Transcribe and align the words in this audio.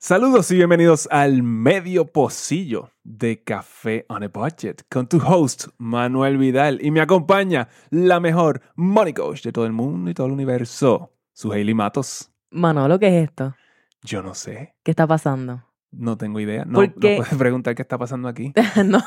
Saludos 0.00 0.48
y 0.52 0.54
bienvenidos 0.56 1.08
al 1.10 1.42
medio 1.42 2.06
pocillo 2.06 2.90
de 3.02 3.42
Café 3.42 4.06
on 4.08 4.22
a 4.22 4.28
Budget 4.28 4.82
con 4.88 5.08
tu 5.08 5.18
host 5.18 5.68
Manuel 5.76 6.38
Vidal 6.38 6.78
y 6.80 6.92
me 6.92 7.00
acompaña 7.00 7.68
la 7.90 8.20
mejor 8.20 8.62
money 8.76 9.12
coach 9.12 9.42
de 9.42 9.50
todo 9.50 9.66
el 9.66 9.72
mundo 9.72 10.08
y 10.10 10.14
todo 10.14 10.28
el 10.28 10.32
universo, 10.34 11.12
su 11.32 11.52
Hailey 11.52 11.74
Matos. 11.74 12.30
Manolo, 12.50 12.98
¿qué 13.00 13.08
es 13.08 13.28
esto? 13.28 13.56
Yo 14.02 14.22
no 14.22 14.34
sé, 14.34 14.76
¿Qué 14.84 14.92
está 14.92 15.06
pasando? 15.06 15.64
no 15.90 16.16
tengo 16.16 16.38
idea. 16.38 16.64
No, 16.64 16.74
¿Por 16.74 16.88
no 16.90 16.94
puedes 17.00 17.34
preguntar 17.34 17.74
qué 17.74 17.82
está 17.82 17.98
pasando 17.98 18.28
aquí. 18.28 18.52
no, 18.84 19.02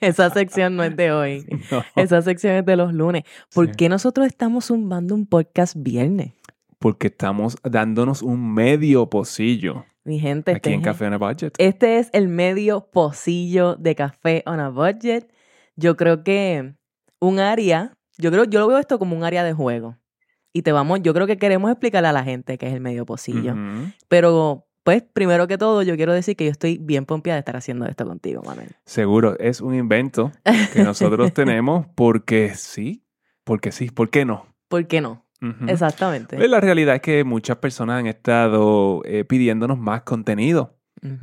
esa 0.00 0.30
sección 0.30 0.74
no 0.76 0.84
es 0.84 0.96
de 0.96 1.12
hoy. 1.12 1.44
No, 1.70 1.82
Esa 1.96 2.22
sección 2.22 2.54
es 2.54 2.64
de 2.64 2.76
los 2.76 2.94
lunes. 2.94 3.24
¿por 3.52 3.66
Sí. 3.66 3.72
qué 3.76 3.88
nosotros 3.90 4.26
estamos 4.26 4.66
zumbando 4.66 5.14
un 5.14 5.26
podcast 5.26 5.76
viernes? 5.76 6.32
porque 6.78 7.06
estamos 7.08 7.56
dándonos 7.62 8.20
un 8.22 8.52
medio 8.54 9.08
pocillo 9.08 9.84
Mi 10.04 10.18
gente, 10.20 10.50
aquí 10.52 10.56
este, 10.58 10.74
en 10.74 10.80
es- 10.80 10.84
Café 10.84 11.06
on 11.06 11.14
a 11.14 11.18
Budget. 11.18 11.54
este 11.58 11.98
es 11.98 12.10
el 12.12 12.28
medio 12.28 12.90
pocillo 12.90 13.74
de 13.76 13.94
café 13.94 14.42
on 14.46 14.60
a 14.60 14.68
budget. 14.68 15.32
Yo 15.76 15.96
creo 15.96 16.22
que 16.22 16.74
un 17.20 17.38
área, 17.38 17.96
yo 18.18 18.30
creo, 18.30 18.44
yo 18.44 18.60
lo 18.60 18.68
veo 18.68 18.78
esto 18.78 18.98
como 18.98 19.16
un 19.16 19.24
área 19.24 19.42
de 19.44 19.52
juego. 19.54 19.96
Y 20.52 20.62
te 20.62 20.72
vamos, 20.72 21.00
yo 21.02 21.14
creo 21.14 21.26
que 21.26 21.36
queremos 21.38 21.70
explicarle 21.70 22.08
a 22.08 22.12
la 22.12 22.22
gente 22.22 22.58
qué 22.58 22.68
es 22.68 22.74
el 22.74 22.80
medio 22.80 23.04
pocillo. 23.06 23.56
Pero, 24.08 24.66
pues, 24.84 25.02
primero 25.02 25.48
que 25.48 25.58
todo, 25.58 25.82
yo 25.82 25.96
quiero 25.96 26.12
decir 26.12 26.36
que 26.36 26.44
yo 26.44 26.50
estoy 26.52 26.78
bien 26.78 27.06
pompeada 27.06 27.36
de 27.36 27.40
estar 27.40 27.56
haciendo 27.56 27.86
esto 27.86 28.04
contigo, 28.06 28.42
Manuel. 28.44 28.76
Seguro, 28.84 29.36
es 29.40 29.60
un 29.60 29.74
invento 29.74 30.30
que 30.72 30.84
nosotros 30.84 31.32
tenemos 31.34 31.86
porque 31.96 32.54
sí, 32.54 33.02
porque 33.42 33.72
sí, 33.72 33.90
¿por 33.90 34.10
qué 34.10 34.24
no? 34.24 34.46
¿Por 34.68 34.86
qué 34.86 35.00
no? 35.00 35.23
Exactamente. 35.68 36.36
Pues 36.36 36.50
la 36.50 36.60
realidad 36.60 36.96
es 36.96 37.02
que 37.02 37.24
muchas 37.24 37.56
personas 37.58 38.00
han 38.00 38.06
estado 38.06 39.02
eh, 39.04 39.24
pidiéndonos 39.24 39.78
más 39.78 40.02
contenido. 40.02 40.74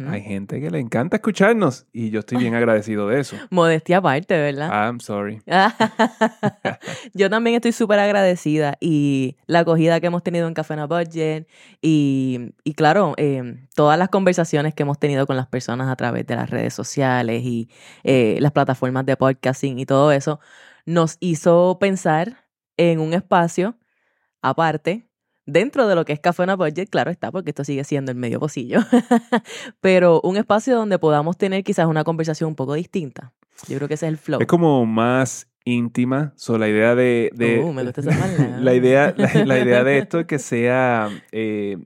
Hay 0.08 0.22
gente 0.22 0.62
que 0.62 0.70
le 0.70 0.80
encanta 0.80 1.18
escucharnos 1.18 1.88
y 1.92 2.12
yo 2.12 2.20
estoy 2.20 2.38
bien 2.38 2.54
agradecido 2.56 3.08
de 3.08 3.20
eso. 3.20 3.36
Modestia 3.50 3.98
aparte, 3.98 4.38
¿verdad? 4.38 4.70
I'm 4.70 5.00
sorry. 5.00 5.42
Yo 7.16 7.32
también 7.32 7.56
estoy 7.56 7.72
súper 7.72 7.98
agradecida 7.98 8.78
y 8.80 9.38
la 9.48 9.60
acogida 9.60 10.00
que 10.00 10.06
hemos 10.08 10.22
tenido 10.22 10.48
en 10.48 10.54
Café 10.54 10.76
a 10.76 10.86
Budget 10.86 11.48
y, 11.82 12.54
y 12.64 12.74
claro, 12.76 13.16
eh, 13.18 13.66
todas 13.74 13.98
las 13.98 14.10
conversaciones 14.10 14.76
que 14.76 14.84
hemos 14.84 15.00
tenido 15.00 15.26
con 15.26 15.36
las 15.36 15.48
personas 15.48 15.90
a 15.90 15.96
través 15.96 16.28
de 16.28 16.36
las 16.36 16.52
redes 16.52 16.76
sociales 16.76 17.42
y 17.44 17.68
eh, 18.04 18.38
las 18.40 18.52
plataformas 18.52 19.08
de 19.08 19.18
podcasting 19.18 19.80
y 19.80 19.88
todo 19.88 20.12
eso 20.12 20.40
nos 20.86 21.18
hizo 21.22 21.78
pensar 21.80 22.46
en 22.78 23.00
un 23.00 23.14
espacio 23.14 23.76
aparte 24.42 25.08
dentro 25.46 25.88
de 25.88 25.96
lo 25.96 26.06
que 26.06 26.14
es 26.14 26.20
Café 26.20 26.44
on 26.44 26.50
a 26.52 26.56
Budget, 26.56 26.90
claro 26.90 27.12
está, 27.12 27.32
porque 27.32 27.50
esto 27.50 27.64
sigue 27.64 27.84
siendo 27.84 28.12
el 28.12 28.18
medio 28.18 28.40
pocillo, 28.40 28.80
pero 29.82 30.22
un 30.22 30.38
espacio 30.38 30.76
donde 30.76 31.00
podamos 31.00 31.38
tener 31.38 31.64
quizás 31.64 31.88
una 31.88 32.04
conversación 32.04 32.50
un 32.50 32.56
poco 32.56 32.74
distinta. 32.74 33.34
Yo 33.68 33.78
creo 33.78 33.88
que 33.88 33.96
ese 33.96 34.08
es 34.08 34.12
el 34.12 34.18
flow. 34.18 34.42
Es 34.42 34.48
como 34.48 34.86
más 34.86 35.48
íntima. 35.66 36.34
So, 36.36 36.58
la 36.58 36.68
idea 36.68 36.96
de. 36.96 37.30
de- 37.36 37.60
Uh, 37.60 37.74
me 37.74 37.84
gusta 37.84 38.02
esa 38.02 38.10
palabra. 38.12 38.58
la, 38.60 38.74
idea, 38.74 39.14
la, 39.16 39.46
la 39.46 39.60
idea 39.60 39.84
de 39.84 39.98
esto 40.00 40.20
es 40.22 40.26
que 40.26 40.40
sea. 40.40 41.10
eh, 41.32 41.78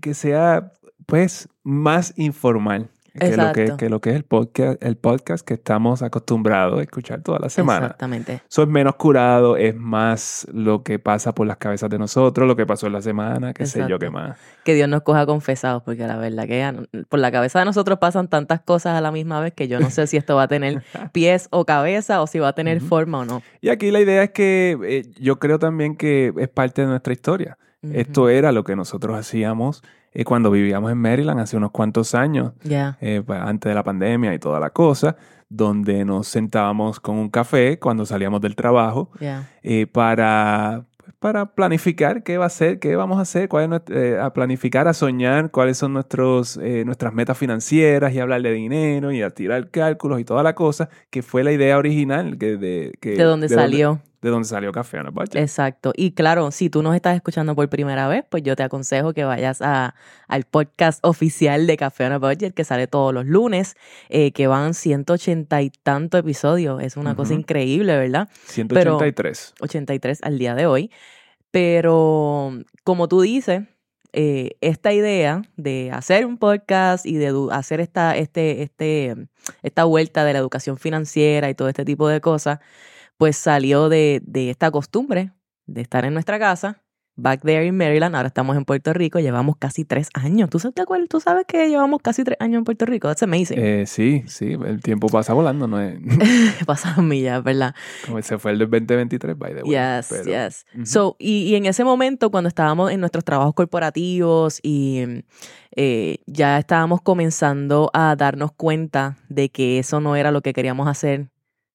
que 0.00 0.14
sea, 0.14 0.72
pues, 1.06 1.48
más 1.62 2.12
informal. 2.16 2.88
Que 3.18 3.36
lo 3.36 3.52
que, 3.52 3.76
que 3.76 3.88
lo 3.90 4.00
que 4.00 4.10
es 4.10 4.16
el 4.16 4.24
podcast, 4.24 4.82
el 4.82 4.96
podcast 4.96 5.46
que 5.46 5.54
estamos 5.54 6.02
acostumbrados 6.02 6.80
a 6.80 6.82
escuchar 6.82 7.20
toda 7.20 7.38
la 7.38 7.50
semana. 7.50 7.86
Exactamente. 7.86 8.40
Eso 8.48 8.62
es 8.62 8.68
menos 8.68 8.94
curado, 8.96 9.56
es 9.58 9.76
más 9.76 10.46
lo 10.52 10.82
que 10.82 10.98
pasa 10.98 11.34
por 11.34 11.46
las 11.46 11.58
cabezas 11.58 11.90
de 11.90 11.98
nosotros, 11.98 12.48
lo 12.48 12.56
que 12.56 12.64
pasó 12.64 12.86
en 12.86 12.94
la 12.94 13.02
semana, 13.02 13.52
qué 13.52 13.66
sé 13.66 13.84
yo 13.86 13.98
qué 13.98 14.08
más. 14.08 14.38
Que 14.64 14.74
Dios 14.74 14.88
nos 14.88 15.02
coja 15.02 15.26
confesados, 15.26 15.82
porque 15.82 16.06
la 16.06 16.16
verdad 16.16 16.46
que 16.46 17.04
por 17.08 17.20
la 17.20 17.30
cabeza 17.30 17.58
de 17.58 17.66
nosotros 17.66 17.98
pasan 17.98 18.28
tantas 18.28 18.60
cosas 18.60 18.96
a 18.96 19.00
la 19.02 19.12
misma 19.12 19.40
vez 19.40 19.52
que 19.52 19.68
yo 19.68 19.78
no 19.78 19.90
sé 19.90 20.06
si 20.06 20.16
esto 20.16 20.36
va 20.36 20.44
a 20.44 20.48
tener 20.48 20.82
pies 21.12 21.48
o 21.50 21.66
cabeza 21.66 22.22
o 22.22 22.26
si 22.26 22.38
va 22.38 22.48
a 22.48 22.54
tener 22.54 22.80
forma 22.80 23.18
o 23.18 23.24
no. 23.26 23.42
Y 23.60 23.68
aquí 23.68 23.90
la 23.90 24.00
idea 24.00 24.22
es 24.22 24.30
que 24.30 24.78
eh, 24.84 25.12
yo 25.20 25.38
creo 25.38 25.58
también 25.58 25.96
que 25.96 26.32
es 26.38 26.48
parte 26.48 26.82
de 26.82 26.88
nuestra 26.88 27.12
historia. 27.12 27.58
Esto 27.92 28.28
era 28.28 28.52
lo 28.52 28.62
que 28.62 28.76
nosotros 28.76 29.18
hacíamos 29.18 29.82
eh, 30.14 30.24
cuando 30.24 30.50
vivíamos 30.50 30.90
en 30.92 30.98
Maryland 30.98 31.40
hace 31.40 31.56
unos 31.56 31.70
cuantos 31.70 32.14
años, 32.14 32.52
eh, 33.00 33.22
pa- 33.26 33.42
antes 33.44 33.68
de 33.70 33.74
la 33.74 33.82
pandemia 33.82 34.34
y 34.34 34.38
toda 34.38 34.58
la 34.60 34.70
cosa, 34.70 35.16
donde 35.48 36.04
nos 36.04 36.28
sentábamos 36.28 36.98
con 37.00 37.16
un 37.16 37.28
café 37.28 37.78
cuando 37.78 38.06
salíamos 38.06 38.40
del 38.40 38.56
trabajo 38.56 39.10
eh, 39.62 39.86
para, 39.86 40.84
pues, 40.96 41.12
para 41.18 41.46
planificar 41.54 42.22
qué 42.22 42.38
va 42.38 42.46
a 42.46 42.48
ser, 42.48 42.78
qué 42.78 42.96
vamos 42.96 43.18
a 43.18 43.22
hacer, 43.22 43.48
cuál 43.48 43.72
es 43.72 43.80
eh, 43.94 44.18
a 44.20 44.32
planificar, 44.32 44.88
a 44.88 44.94
soñar 44.94 45.50
cuáles 45.50 45.76
son 45.78 45.92
nuestros, 45.92 46.56
eh, 46.62 46.84
nuestras 46.86 47.12
metas 47.12 47.36
financieras 47.36 48.14
y 48.14 48.18
hablar 48.20 48.40
de 48.42 48.52
dinero 48.52 49.12
y 49.12 49.22
a 49.22 49.30
tirar 49.30 49.68
cálculos 49.70 50.20
y 50.20 50.24
toda 50.24 50.42
la 50.42 50.54
cosa, 50.54 50.88
que 51.10 51.22
fue 51.22 51.44
la 51.44 51.52
idea 51.52 51.76
original 51.78 52.38
que 52.38 52.56
de, 52.56 52.92
que, 53.00 53.16
De 53.48 53.56
dónde 53.58 53.78
salió. 53.96 54.00
De 54.22 54.30
dónde 54.30 54.48
salió 54.48 54.70
Café 54.72 55.00
on 55.00 55.08
a 55.08 55.10
Budget. 55.10 55.36
Exacto. 55.36 55.92
Y 55.96 56.12
claro, 56.12 56.52
si 56.52 56.70
tú 56.70 56.82
nos 56.82 56.94
estás 56.94 57.16
escuchando 57.16 57.56
por 57.56 57.68
primera 57.68 58.06
vez, 58.06 58.24
pues 58.28 58.44
yo 58.44 58.54
te 58.54 58.62
aconsejo 58.62 59.12
que 59.12 59.24
vayas 59.24 59.60
a, 59.60 59.96
al 60.28 60.44
podcast 60.44 61.04
oficial 61.04 61.66
de 61.66 61.76
Café 61.76 62.06
on 62.06 62.12
a 62.12 62.18
Budget, 62.18 62.54
que 62.54 62.64
sale 62.64 62.86
todos 62.86 63.12
los 63.12 63.26
lunes, 63.26 63.76
eh, 64.08 64.30
que 64.30 64.46
van 64.46 64.74
180 64.74 65.62
y 65.62 65.70
tanto 65.70 66.18
episodios. 66.18 66.80
Es 66.82 66.96
una 66.96 67.16
cosa 67.16 67.34
increíble, 67.34 67.96
¿verdad? 67.96 68.28
183. 68.44 69.54
83 69.60 70.22
al 70.22 70.38
día 70.38 70.54
de 70.54 70.66
hoy. 70.66 70.90
Pero 71.50 72.52
como 72.84 73.08
tú 73.08 73.20
dices, 73.22 73.62
eh, 74.12 74.56
esta 74.60 74.92
idea 74.92 75.42
de 75.56 75.90
hacer 75.90 76.26
un 76.26 76.38
podcast 76.38 77.06
y 77.06 77.16
de 77.16 77.34
hacer 77.50 77.80
esta, 77.80 78.16
este, 78.16 78.62
este, 78.62 79.16
esta 79.62 79.84
vuelta 79.84 80.24
de 80.24 80.34
la 80.34 80.38
educación 80.38 80.76
financiera 80.76 81.50
y 81.50 81.54
todo 81.54 81.68
este 81.68 81.84
tipo 81.84 82.08
de 82.08 82.20
cosas, 82.20 82.60
pues 83.22 83.36
salió 83.36 83.88
de, 83.88 84.20
de 84.26 84.50
esta 84.50 84.72
costumbre 84.72 85.30
de 85.66 85.80
estar 85.82 86.04
en 86.04 86.12
nuestra 86.12 86.40
casa. 86.40 86.82
Back 87.14 87.42
there 87.42 87.64
in 87.64 87.76
Maryland, 87.76 88.16
ahora 88.16 88.26
estamos 88.26 88.56
en 88.56 88.64
Puerto 88.64 88.92
Rico, 88.92 89.20
llevamos 89.20 89.54
casi 89.58 89.84
tres 89.84 90.08
años. 90.14 90.50
¿Tú, 90.50 90.58
sabes- 90.58 90.74
te 90.74 90.82
acuerdas? 90.82 91.08
¿Tú 91.08 91.20
sabes 91.20 91.44
que 91.46 91.68
llevamos 91.68 92.00
casi 92.02 92.24
tres 92.24 92.36
años 92.40 92.58
en 92.58 92.64
Puerto 92.64 92.84
Rico? 92.84 93.06
That's 93.06 93.22
amazing. 93.22 93.58
Eh, 93.60 93.84
sí, 93.86 94.24
sí, 94.26 94.54
el 94.66 94.82
tiempo 94.82 95.06
pasa 95.08 95.34
volando, 95.34 95.68
no 95.68 95.78
es 95.80 95.94
Pasaron 96.66 97.06
millas, 97.06 97.44
¿verdad? 97.44 97.76
como 98.06 98.20
se 98.22 98.38
fue 98.38 98.50
el 98.50 98.58
del 98.58 98.70
2023, 98.70 99.38
by 99.38 99.54
the 99.54 99.62
way. 99.62 99.70
Yes, 99.70 100.06
pero- 100.10 100.24
yes. 100.24 100.64
Ujú. 100.74 100.86
So, 100.86 101.16
y, 101.20 101.42
y 101.44 101.54
en 101.54 101.66
ese 101.66 101.84
momento, 101.84 102.28
cuando 102.32 102.48
estábamos 102.48 102.90
en 102.90 102.98
nuestros 102.98 103.24
trabajos 103.24 103.54
corporativos 103.54 104.58
y 104.64 105.22
eh, 105.76 106.18
ya 106.26 106.58
estábamos 106.58 107.02
comenzando 107.02 107.88
a 107.94 108.16
darnos 108.16 108.50
cuenta 108.50 109.16
de 109.28 109.48
que 109.50 109.78
eso 109.78 110.00
no 110.00 110.16
era 110.16 110.32
lo 110.32 110.40
que 110.40 110.52
queríamos 110.52 110.88
hacer 110.88 111.28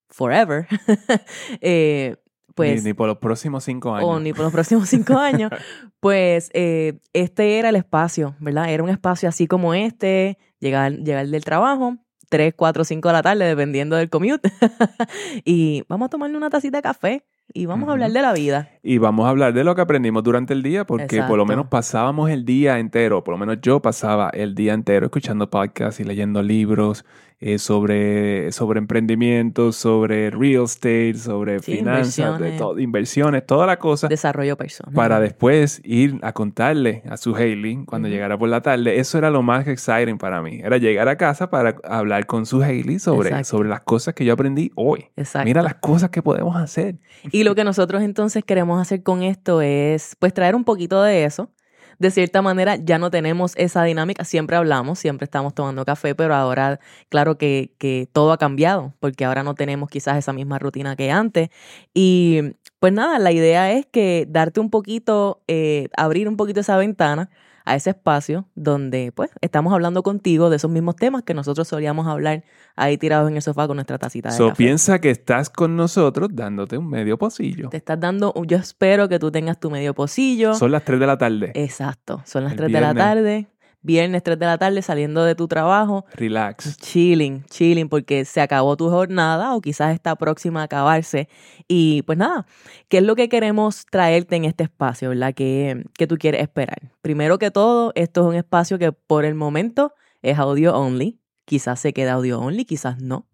forever, 0.10 0.68
eh, 1.62 2.18
pues, 2.56 2.84
ni, 2.84 2.90
ni 2.90 2.94
por 2.94 3.08
los 3.08 3.18
próximos 3.18 3.64
cinco 3.64 3.94
años. 3.94 4.10
o 4.10 4.20
ni 4.20 4.34
por 4.34 4.44
los 4.44 4.52
próximos 4.52 4.90
cinco 4.90 5.18
años, 5.18 5.52
pues 6.00 6.50
eh, 6.54 7.00
este 7.14 7.60
era 7.60 7.70
el 7.70 7.76
espacio, 7.76 8.36
¿verdad? 8.40 8.70
Era 8.70 8.84
un 8.84 8.90
espacio 8.90 9.30
así 9.30 9.48
como 9.48 9.74
este, 9.74 10.38
llegar, 10.60 10.92
llegar 10.94 11.28
del 11.28 11.44
trabajo. 11.44 11.98
3, 12.30 12.56
4, 12.58 12.84
5 12.84 13.08
de 13.08 13.14
la 13.14 13.22
tarde, 13.22 13.46
dependiendo 13.46 13.96
del 13.96 14.10
commute. 14.10 14.52
y 15.46 15.84
vamos 15.88 16.08
a 16.08 16.10
tomarle 16.10 16.36
una 16.36 16.50
tacita 16.50 16.80
de 16.80 16.82
café 16.82 17.24
y 17.54 17.66
vamos 17.66 17.88
a 17.90 17.94
hablar 17.94 18.12
de 18.12 18.22
la 18.22 18.34
vida. 18.34 18.70
Y 18.84 18.98
vamos 18.98 19.26
a 19.26 19.30
hablar 19.30 19.54
de 19.54 19.64
lo 19.64 19.76
que 19.76 19.82
aprendimos 19.82 20.24
durante 20.24 20.54
el 20.54 20.62
día, 20.62 20.86
porque 20.86 21.24
por 21.24 21.38
lo 21.38 21.46
menos 21.46 21.68
pasábamos 21.68 22.30
el 22.30 22.46
día 22.46 22.80
entero, 22.80 23.24
por 23.24 23.34
lo 23.34 23.38
menos 23.38 23.60
yo 23.62 23.82
pasaba 23.82 24.30
el 24.30 24.56
día 24.56 24.74
entero 24.74 25.06
escuchando 25.06 25.50
podcasts 25.50 26.00
y 26.00 26.04
leyendo 26.04 26.44
libros 26.44 27.06
eh, 27.40 27.60
sobre, 27.60 28.52
sobre 28.52 28.80
emprendimientos, 28.80 29.76
sobre 29.76 30.32
real 30.32 30.64
estate, 30.64 31.14
sobre 31.16 31.60
Sí, 31.60 31.76
finanzas, 31.76 32.16
de 32.18 32.24
inversiones. 32.32 32.58
todo, 32.58 32.80
inversiones, 32.80 33.46
toda 33.46 33.68
la 33.68 33.78
cosa. 33.78 34.08
Desarrollo 34.08 34.58
personal. 34.58 34.94
para 34.96 35.20
después 35.20 35.82
ir 35.84 36.20
a 36.24 36.34
contarle 36.34 37.04
a 37.10 37.18
su 37.18 37.36
Hailey 37.36 37.86
cuando 37.86 38.08
Ujú. 38.08 38.14
llegara 38.16 38.38
por 38.38 38.50
la 38.50 38.62
tarde. 38.62 38.98
Eso 39.00 39.18
era 39.18 39.30
lo 39.30 39.42
más 39.44 39.68
exciting 39.68 40.18
para 40.18 40.42
mí. 40.42 40.60
Era 40.64 40.78
llegar 40.78 41.08
a 41.10 41.16
casa 41.18 41.50
para 41.50 41.76
hablar 41.84 42.26
con 42.26 42.46
su 42.46 42.62
Hailey 42.64 42.98
sobre, 43.00 43.30
Exacto. 43.30 43.50
sobre 43.50 43.70
las 43.70 43.82
cosas 43.82 44.14
que 44.16 44.26
yo 44.26 44.34
aprendí 44.34 44.72
hoy. 44.76 45.06
Exacto. 45.16 45.46
Mira 45.46 45.62
las 45.62 45.76
cosas 45.76 46.10
que 46.10 46.24
podemos 46.24 46.56
hacer. 46.56 46.96
Y 47.32 47.44
lo 47.44 47.54
que 47.54 47.64
nosotros 47.64 48.02
entonces 48.02 48.44
queremos 48.44 48.82
hacer 48.82 49.04
con 49.04 49.22
esto 49.22 49.62
es, 49.62 50.16
pues, 50.20 50.34
traer 50.34 50.56
un 50.56 50.64
poquito 50.64 51.02
de 51.04 51.24
eso. 51.26 51.52
De 52.00 52.12
cierta 52.12 52.42
manera, 52.42 52.76
ya 52.76 53.00
no 53.00 53.10
tenemos 53.10 53.54
esa 53.56 53.84
dinámica. 53.84 54.24
Siempre 54.24 54.56
hablamos, 54.56 55.00
siempre 55.00 55.26
estamos 55.26 55.54
tomando 55.54 55.84
café, 55.86 56.14
pero 56.16 56.36
ahora, 56.36 56.80
claro 57.10 57.38
que, 57.38 57.74
que 57.80 58.08
todo 58.12 58.32
ha 58.32 58.38
cambiado, 58.38 58.94
porque 59.00 59.26
ahora 59.26 59.44
no 59.44 59.56
tenemos 59.56 59.90
quizás 59.90 60.18
esa 60.18 60.34
misma 60.34 60.60
rutina 60.60 60.96
que 60.96 61.12
antes. 61.12 61.50
Y 61.94 62.42
pues 62.80 62.94
nada, 62.94 63.18
la 63.20 63.32
idea 63.32 63.72
es 63.72 63.86
que 63.88 64.26
darte 64.30 64.60
un 64.60 64.70
poquito, 64.70 65.42
eh, 65.48 65.90
abrir 65.98 66.28
un 66.30 66.38
poquito 66.38 66.60
esa 66.60 66.78
ventana 66.78 67.30
a 67.68 67.76
ese 67.76 67.90
espacio 67.90 68.48
donde 68.56 69.12
pues 69.14 69.30
estamos 69.42 69.74
hablando 69.74 70.02
contigo 70.02 70.50
de 70.50 70.56
esos 70.56 70.72
mismos 70.72 70.96
temas 70.96 71.24
que 71.24 71.34
nosotros 71.34 71.68
solíamos 71.68 72.08
hablar 72.08 72.44
ahí 72.76 72.98
tirados 72.98 73.30
en 73.30 73.36
el 73.36 73.42
sofá 73.42 73.68
con 73.68 73.76
nuestra 73.76 73.98
tacita 73.98 74.30
de 74.30 74.36
So, 74.38 74.50
café. 74.50 74.58
piensa 74.58 75.00
que 75.02 75.10
estás 75.12 75.50
con 75.50 75.76
nosotros 75.76 76.30
dándote 76.32 76.78
un 76.78 76.90
medio 76.90 77.18
pocillo. 77.18 77.70
Te 77.70 77.78
estás 77.78 78.00
dando, 78.00 78.34
yo 78.46 78.58
espero 78.58 79.10
que 79.10 79.20
tú 79.20 79.32
tengas 79.32 79.60
tu 79.60 79.70
medio 79.70 79.94
pocillo. 79.94 80.54
Son 80.54 80.72
las 80.72 80.84
3 80.86 81.00
de 81.00 81.08
la 81.08 81.18
tarde. 81.18 81.52
Exacto, 81.56 82.22
son 82.26 82.44
las 82.46 82.54
El 82.54 82.58
3 82.60 82.72
de 82.72 82.82
la 82.82 82.94
tarde. 82.96 83.48
Viernes 83.82 84.24
3 84.24 84.38
de 84.38 84.46
la 84.46 84.58
tarde 84.58 84.82
saliendo 84.82 85.24
de 85.24 85.36
tu 85.36 85.48
trabajo, 85.48 86.06
Relax. 86.14 86.78
chilling, 86.78 87.44
chilling, 87.46 87.90
porque 87.90 88.26
se 88.26 88.42
acabó 88.42 88.76
tu 88.76 88.90
jornada 88.90 89.56
o 89.56 89.62
quizás 89.62 89.94
está 89.94 90.16
próxima 90.16 90.62
a 90.62 90.64
acabarse. 90.66 91.30
Y 91.68 92.02
pues 92.04 92.18
nada, 92.18 92.46
¿qué 92.90 92.98
es 92.98 93.04
lo 93.04 93.16
que 93.16 93.30
queremos 93.30 93.86
traerte 93.86 94.36
en 94.36 94.46
este 94.46 94.64
espacio, 94.64 95.10
verdad? 95.10 95.34
¿Qué, 95.34 95.86
qué 95.94 96.08
tú 96.08 96.18
quieres 96.18 96.42
esperar? 96.42 96.92
Primero 97.02 97.38
que 97.40 97.52
todo, 97.52 97.92
esto 97.96 98.22
es 98.22 98.28
un 98.28 98.36
espacio 98.36 98.78
que 98.78 98.92
por 98.92 99.26
el 99.26 99.36
momento 99.36 99.94
es 100.22 100.38
audio 100.38 100.76
only. 100.76 101.20
Quizás 101.46 101.80
se 101.80 101.94
quede 101.94 102.10
audio 102.10 102.40
only, 102.40 102.66
quizás 102.66 103.02
no. 103.02 103.28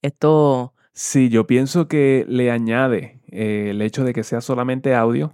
Esto 0.00 0.74
Sí, 1.00 1.28
yo 1.28 1.46
pienso 1.46 1.86
que 1.86 2.24
le 2.26 2.50
añade 2.50 3.20
eh, 3.28 3.68
el 3.70 3.82
hecho 3.82 4.02
de 4.02 4.12
que 4.12 4.24
sea 4.24 4.40
solamente 4.40 4.96
audio. 4.96 5.32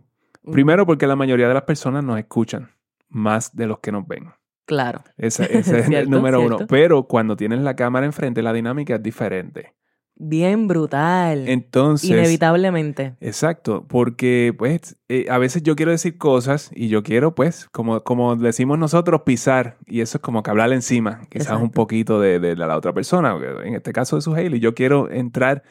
Primero 0.53 0.85
porque 0.85 1.07
la 1.07 1.17
mayoría 1.17 1.49
de 1.49 1.55
las 1.55 1.63
personas 1.63 2.05
nos 2.05 2.19
escuchan 2.19 2.71
más 3.09 3.57
de 3.57 3.67
los 3.67 3.79
que 3.79 3.91
nos 3.91 4.07
ven. 4.07 4.31
Claro. 4.67 5.03
Ese, 5.17 5.45
ese 5.59 5.59
es 5.59 5.69
el 5.69 5.85
Cierto, 5.85 6.11
número 6.11 6.41
uno. 6.41 6.59
Pero 6.69 7.07
cuando 7.07 7.37
tienes 7.37 7.61
la 7.61 7.77
cámara 7.77 8.07
enfrente, 8.07 8.43
la 8.43 8.53
dinámica 8.53 8.97
es 8.97 9.03
diferente. 9.03 9.75
Bien 10.17 10.69
brutal. 10.69 11.49
Entonces, 11.49 12.09
Inevitablemente. 12.09 13.17
exacto, 13.21 13.85
porque 13.89 14.55
pues 14.57 14.97
eh, 15.09 15.27
a 15.29 15.39
veces 15.39 15.65
yo 15.65 15.75
quiero 15.75 15.91
decir 15.91 16.19
cosas 16.19 16.71
y 16.73 16.87
yo 16.87 17.03
quiero 17.03 17.35
pues, 17.35 17.69
como, 17.73 18.01
como 18.05 18.37
decimos 18.37 18.79
nosotros, 18.79 19.23
pisar. 19.27 19.77
Y 19.87 20.03
eso 20.03 20.19
es 20.19 20.23
como 20.23 20.45
que 20.45 20.51
hablar 20.51 20.73
encima, 20.73 21.23
quizás 21.31 21.61
un 21.61 21.71
poquito 21.71 22.21
de, 22.21 22.39
de 22.39 22.55
la 22.55 22.77
otra 22.77 22.93
persona, 22.93 23.37
en 23.65 23.75
este 23.75 23.93
caso 23.93 24.15
de 24.15 24.23
su 24.23 24.35
Haley. 24.35 24.61
Yo 24.61 24.73
quiero 24.75 25.11
entrar, 25.11 25.65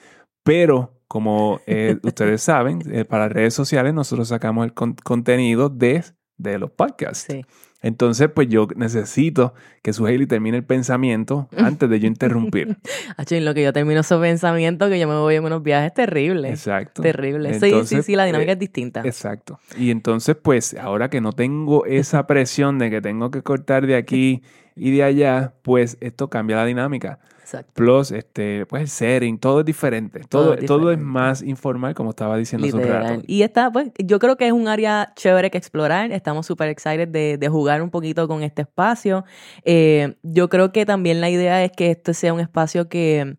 pero 0.43 0.99
como 1.07 1.61
eh, 1.65 1.97
ustedes 2.03 2.41
saben, 2.43 2.79
eh, 2.91 3.05
para 3.05 3.29
redes 3.29 3.53
sociales 3.53 3.93
nosotros 3.93 4.27
sacamos 4.27 4.65
el 4.65 4.73
con- 4.73 4.95
contenido 4.95 5.69
de, 5.69 6.03
de 6.35 6.59
los 6.59 6.69
podcasts. 6.71 7.27
Sí. 7.31 7.45
Entonces, 7.83 8.29
pues 8.33 8.47
yo 8.47 8.67
necesito 8.77 9.53
que 9.81 9.91
su 9.91 10.05
Haley 10.05 10.25
termine 10.25 10.57
el 10.57 10.63
pensamiento 10.63 11.49
antes 11.57 11.89
de 11.89 11.99
yo 11.99 12.07
interrumpir. 12.07 12.77
En 13.33 13.45
lo 13.45 13.53
que 13.55 13.63
yo 13.63 13.73
termino 13.73 14.01
esos 14.01 14.21
pensamientos, 14.21 14.89
que 14.89 14.99
yo 14.99 15.07
me 15.07 15.15
voy 15.15 15.35
en 15.35 15.43
unos 15.43 15.63
viajes 15.63 15.91
terribles. 15.93 16.51
Exacto. 16.51 17.01
Terrible. 17.01 17.53
Sí, 17.53 17.59
sí, 17.59 17.65
Entonces, 17.65 18.05
sí, 18.05 18.15
la 18.15 18.25
dinámica 18.25 18.51
eh, 18.51 18.53
es 18.53 18.59
distinta. 18.59 19.01
Exacto. 19.03 19.59
Y 19.75 19.89
entonces, 19.89 20.35
pues, 20.39 20.75
ahora 20.75 21.09
que 21.09 21.19
no 21.19 21.33
tengo 21.33 21.85
esa 21.85 22.27
presión 22.27 22.77
de 22.77 22.91
que 22.91 23.01
tengo 23.01 23.31
que 23.31 23.41
cortar 23.41 23.87
de 23.87 23.95
aquí 23.95 24.43
y 24.75 24.95
de 24.95 25.03
allá, 25.03 25.53
pues 25.63 25.97
esto 25.99 26.29
cambia 26.29 26.57
la 26.57 26.65
dinámica. 26.65 27.19
Exacto. 27.43 27.73
Plus, 27.75 28.11
este, 28.11 28.65
pues 28.65 28.81
el 28.83 28.87
setting, 28.87 29.37
todo 29.37 29.59
es 29.59 29.65
diferente. 29.65 30.21
Todo, 30.29 30.43
Todo 30.45 30.53
es 30.55 30.65
todo 30.65 30.77
es 30.91 30.97
diferente. 30.97 31.03
más 31.11 31.41
informal, 31.41 31.93
como 31.93 32.11
estaba 32.11 32.37
diciendo 32.37 32.65
hace 32.65 32.75
un 32.75 32.81
Literal. 32.83 33.03
rato. 33.03 33.23
Y 33.27 33.41
esta, 33.43 33.69
pues, 33.69 33.91
yo 33.99 34.17
creo 34.17 34.37
que 34.37 34.47
es 34.47 34.53
un 34.53 34.67
área 34.69 35.11
chévere 35.15 35.51
que 35.51 35.57
explorar. 35.57 36.11
Estamos 36.13 36.45
súper 36.45 36.69
excited 36.69 37.09
de, 37.09 37.37
de 37.37 37.49
jugar 37.49 37.81
un 37.81 37.89
poquito 37.91 38.27
con 38.29 38.43
este 38.43 38.61
espacio. 38.61 39.25
Eh, 39.65 40.15
yo 40.23 40.47
creo 40.49 40.71
que 40.71 40.85
también 40.85 41.19
la 41.21 41.29
idea 41.29 41.63
es 41.65 41.71
que 41.73 41.91
este 41.91 42.13
sea 42.13 42.33
un 42.33 42.39
espacio 42.39 42.87
que 42.87 43.37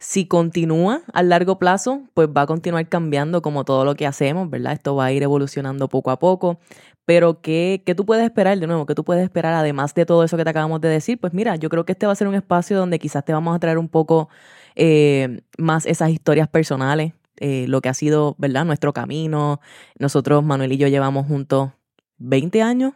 si 0.00 0.26
continúa 0.26 1.02
a 1.12 1.22
largo 1.22 1.58
plazo, 1.58 2.02
pues 2.14 2.28
va 2.28 2.42
a 2.42 2.46
continuar 2.46 2.88
cambiando 2.88 3.42
como 3.42 3.64
todo 3.64 3.84
lo 3.84 3.94
que 3.94 4.06
hacemos, 4.06 4.48
¿verdad? 4.48 4.72
Esto 4.72 4.96
va 4.96 5.04
a 5.04 5.12
ir 5.12 5.22
evolucionando 5.22 5.88
poco 5.88 6.10
a 6.10 6.18
poco. 6.18 6.58
Pero, 7.04 7.42
¿qué, 7.42 7.82
¿qué 7.84 7.94
tú 7.94 8.06
puedes 8.06 8.24
esperar 8.24 8.58
de 8.58 8.66
nuevo? 8.66 8.86
¿Qué 8.86 8.94
tú 8.94 9.04
puedes 9.04 9.22
esperar 9.22 9.52
además 9.52 9.94
de 9.94 10.06
todo 10.06 10.24
eso 10.24 10.38
que 10.38 10.44
te 10.44 10.50
acabamos 10.50 10.80
de 10.80 10.88
decir? 10.88 11.20
Pues 11.20 11.34
mira, 11.34 11.56
yo 11.56 11.68
creo 11.68 11.84
que 11.84 11.92
este 11.92 12.06
va 12.06 12.12
a 12.12 12.16
ser 12.16 12.28
un 12.28 12.34
espacio 12.34 12.78
donde 12.78 12.98
quizás 12.98 13.24
te 13.26 13.34
vamos 13.34 13.54
a 13.54 13.58
traer 13.58 13.76
un 13.76 13.88
poco 13.88 14.30
eh, 14.74 15.42
más 15.58 15.84
esas 15.84 16.10
historias 16.10 16.48
personales, 16.48 17.12
eh, 17.36 17.66
lo 17.68 17.82
que 17.82 17.90
ha 17.90 17.94
sido, 17.94 18.36
¿verdad? 18.38 18.64
Nuestro 18.64 18.94
camino. 18.94 19.60
Nosotros, 19.98 20.42
Manuel 20.42 20.72
y 20.72 20.78
yo, 20.78 20.88
llevamos 20.88 21.26
juntos 21.26 21.72
20 22.16 22.62
años, 22.62 22.94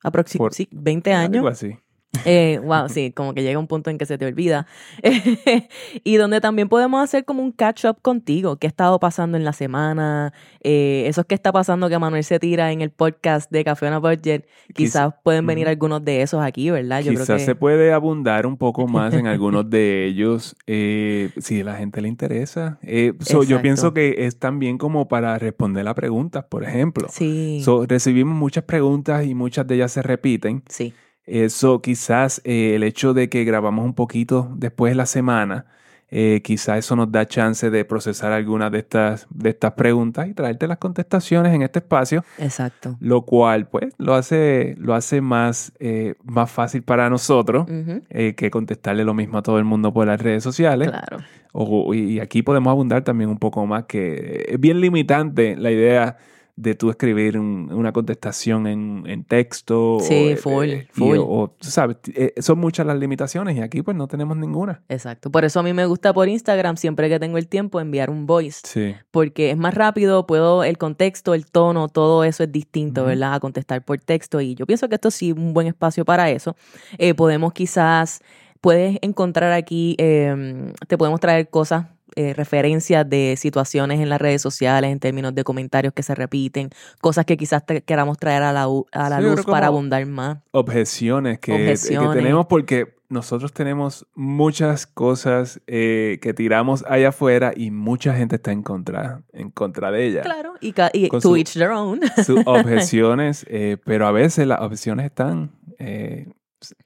aproximadamente, 0.00 0.56
sí, 0.56 0.68
20 0.70 1.12
años. 1.12 1.36
Algo 1.36 1.48
así. 1.48 1.76
Eh, 2.24 2.60
wow, 2.64 2.88
sí, 2.88 3.12
como 3.12 3.34
que 3.34 3.42
llega 3.42 3.58
un 3.58 3.66
punto 3.66 3.90
en 3.90 3.98
que 3.98 4.06
se 4.06 4.18
te 4.18 4.26
olvida. 4.26 4.66
y 6.04 6.16
donde 6.16 6.40
también 6.40 6.68
podemos 6.68 7.02
hacer 7.02 7.24
como 7.24 7.42
un 7.42 7.52
catch 7.52 7.84
up 7.84 7.98
contigo. 8.02 8.56
¿Qué 8.56 8.66
ha 8.66 8.68
estado 8.68 8.98
pasando 8.98 9.36
en 9.36 9.44
la 9.44 9.52
semana? 9.52 10.32
Eh, 10.62 11.04
eso 11.06 11.20
es 11.20 11.26
que 11.26 11.34
está 11.34 11.52
pasando 11.52 11.88
que 11.88 11.98
Manuel 11.98 12.24
se 12.24 12.38
tira 12.38 12.72
en 12.72 12.80
el 12.80 12.90
podcast 12.90 13.50
de 13.50 13.64
Café 13.64 13.88
on 13.90 14.00
Budget. 14.00 14.46
Quizás 14.74 15.14
pueden 15.22 15.46
venir 15.46 15.68
algunos 15.68 16.04
de 16.04 16.22
esos 16.22 16.42
aquí, 16.42 16.70
¿verdad? 16.70 17.00
Yo 17.02 17.12
Quizás 17.12 17.26
creo 17.26 17.38
que 17.38 17.44
se 17.44 17.54
puede 17.54 17.92
abundar 17.92 18.46
un 18.46 18.56
poco 18.56 18.86
más 18.86 19.14
en 19.14 19.26
algunos 19.26 19.68
de 19.68 20.06
ellos 20.06 20.56
eh, 20.66 21.30
si 21.38 21.60
a 21.60 21.64
la 21.64 21.76
gente 21.76 22.00
le 22.00 22.08
interesa. 22.08 22.78
Eh, 22.82 23.12
so, 23.20 23.44
yo 23.44 23.60
pienso 23.62 23.92
que 23.94 24.26
es 24.26 24.38
también 24.38 24.78
como 24.78 25.08
para 25.08 25.38
responder 25.38 25.86
a 25.86 25.94
preguntas, 25.94 26.44
por 26.48 26.64
ejemplo. 26.64 27.08
Sí, 27.10 27.60
So, 27.62 27.86
recibimos 27.86 28.34
muchas 28.36 28.64
preguntas 28.64 29.24
y 29.26 29.34
muchas 29.34 29.66
de 29.66 29.76
ellas 29.76 29.92
se 29.92 30.02
repiten. 30.02 30.62
sí, 30.68 30.94
Eso 31.26 31.82
quizás 31.82 32.40
eh, 32.44 32.74
el 32.76 32.82
hecho 32.84 33.12
de 33.14 33.28
que 33.28 33.44
grabamos 33.44 33.84
un 33.84 33.94
poquito 33.94 34.50
después 34.54 34.92
de 34.92 34.96
la 34.96 35.06
semana, 35.06 35.66
eh, 36.08 36.40
quizás 36.44 36.78
eso 36.78 36.94
nos 36.94 37.10
da 37.10 37.26
chance 37.26 37.68
de 37.68 37.84
procesar 37.84 38.30
algunas 38.30 38.70
de 38.70 38.78
estas, 38.78 39.26
de 39.30 39.50
estas 39.50 39.72
preguntas 39.72 40.28
y 40.28 40.34
traerte 40.34 40.68
las 40.68 40.78
contestaciones 40.78 41.52
en 41.52 41.62
este 41.62 41.80
espacio, 41.80 42.24
exacto. 42.38 42.96
lo 43.00 43.22
cual 43.22 43.66
pues 43.68 43.92
lo 43.98 44.14
hace, 44.14 44.76
lo 44.78 44.94
hace 44.94 45.20
más, 45.20 45.72
eh, 45.80 46.14
más 46.22 46.48
fácil 46.48 46.82
para 46.84 47.10
nosotros. 47.10 47.66
Eh, 48.08 48.34
que 48.36 48.50
contestarle 48.52 49.04
lo 49.04 49.14
mismo 49.14 49.38
a 49.38 49.42
todo 49.42 49.58
el 49.58 49.64
mundo 49.64 49.92
por 49.92 50.06
las 50.06 50.20
redes 50.20 50.44
sociales. 50.44 50.90
Claro. 50.90 51.18
O- 51.52 51.92
y 51.92 52.20
aquí 52.20 52.42
podemos 52.42 52.70
abundar 52.70 53.02
también 53.02 53.28
un 53.28 53.38
poco 53.38 53.66
más, 53.66 53.86
que 53.86 54.44
es 54.48 54.60
bien 54.60 54.80
limitante 54.80 55.56
la 55.56 55.72
idea 55.72 56.18
de 56.58 56.74
tú 56.74 56.88
escribir 56.88 57.38
un- 57.38 57.70
una 57.70 57.92
contestación 57.92 58.66
en, 58.66 59.04
en 59.06 59.24
texto. 59.24 59.98
Sí, 60.00 60.32
o, 60.32 60.36
full, 60.38 60.64
y- 60.68 60.86
full. 60.90 61.18
o, 61.20 61.54
tú 61.58 61.68
sabes, 61.68 61.98
eh, 62.14 62.32
son 62.38 62.58
muchas 62.58 62.86
las 62.86 62.98
limitaciones 62.98 63.56
y 63.56 63.60
aquí 63.60 63.82
pues 63.82 63.94
no 63.96 64.08
tenemos 64.08 64.38
ninguna. 64.38 64.82
Exacto. 64.88 65.30
Por 65.30 65.44
eso 65.44 65.60
a 65.60 65.62
mí 65.62 65.74
me 65.74 65.84
gusta 65.84 66.14
por 66.14 66.28
Instagram, 66.28 66.78
siempre 66.78 67.10
que 67.10 67.20
tengo 67.20 67.36
el 67.36 67.46
tiempo, 67.46 67.78
enviar 67.78 68.08
un 68.10 68.26
voice. 68.26 68.60
Sí. 68.64 68.94
porque 69.10 69.50
es 69.50 69.56
más 69.58 69.74
rápido, 69.74 70.26
puedo, 70.26 70.64
el 70.64 70.78
contexto, 70.78 71.34
el 71.34 71.44
tono, 71.46 71.88
todo 71.88 72.24
eso 72.24 72.42
es 72.44 72.50
distinto. 72.52 73.04
¿verdad? 73.04 73.34
A 73.34 73.40
contestar 73.40 73.84
por 73.84 73.98
texto 73.98 74.40
y 74.40 74.54
yo 74.54 74.64
pienso 74.66 74.88
que 74.88 74.94
esto 74.94 75.10
sí 75.10 75.30
es 75.30 75.36
un 75.36 75.52
buen 75.52 75.66
espacio 75.66 76.04
para 76.06 76.30
eso. 76.30 76.56
Eh, 76.96 77.12
podemos 77.14 77.52
quizás, 77.52 78.20
puedes 78.62 78.96
encontrar 79.02 79.52
aquí, 79.52 79.94
eh, 79.98 80.72
te 80.88 80.96
podemos 80.96 81.20
traer 81.20 81.48
cosas, 81.50 81.86
eh, 82.14 82.32
referencias 82.34 83.08
de 83.08 83.34
situaciones 83.36 84.00
en 84.00 84.08
las 84.08 84.20
redes 84.20 84.40
sociales 84.40 84.92
en 84.92 85.00
términos 85.00 85.34
de 85.34 85.42
comentarios 85.44 85.92
que 85.92 86.02
se 86.02 86.14
repiten, 86.14 86.70
cosas 87.00 87.24
que 87.26 87.36
quizás 87.36 87.66
te 87.66 87.82
queramos 87.82 88.18
traer 88.18 88.42
a 88.44 88.52
la, 88.52 88.68
a 88.92 89.10
la 89.10 89.18
Sí, 89.18 89.24
luz 89.24 89.44
para 89.44 89.66
abundar 89.66 90.06
más. 90.06 90.38
Objeciones 90.52 91.38
que, 91.40 91.52
que 91.52 91.62
Objeciones. 91.62 92.12
tenemos 92.22 92.46
porque 92.46 92.94
nosotros 93.08 93.52
tenemos 93.52 94.04
muchas 94.16 94.86
cosas 94.86 95.60
eh, 95.68 96.18
que 96.20 96.34
tiramos 96.34 96.84
allá 96.88 97.10
afuera 97.10 97.52
y 97.56 97.70
mucha 97.70 98.14
gente 98.14 98.36
está 98.36 98.50
en 98.52 98.62
contra, 98.62 99.22
en 99.32 99.50
contra 99.50 99.90
de 99.92 100.06
ellas. 100.06 100.24
Claro, 100.24 100.54
y, 100.60 100.74
y 100.92 101.08
to 101.08 101.20
su- 101.20 101.36
each 101.36 101.52
their 101.54 101.70
own. 101.70 102.00
sus 102.24 102.40
objeciones, 102.46 103.46
eh, 103.48 103.76
pero 103.84 104.06
a 104.06 104.12
veces 104.12 104.46
las 104.46 104.60
objeciones 104.60 105.06
están, 105.06 105.52
eh, 105.78 106.26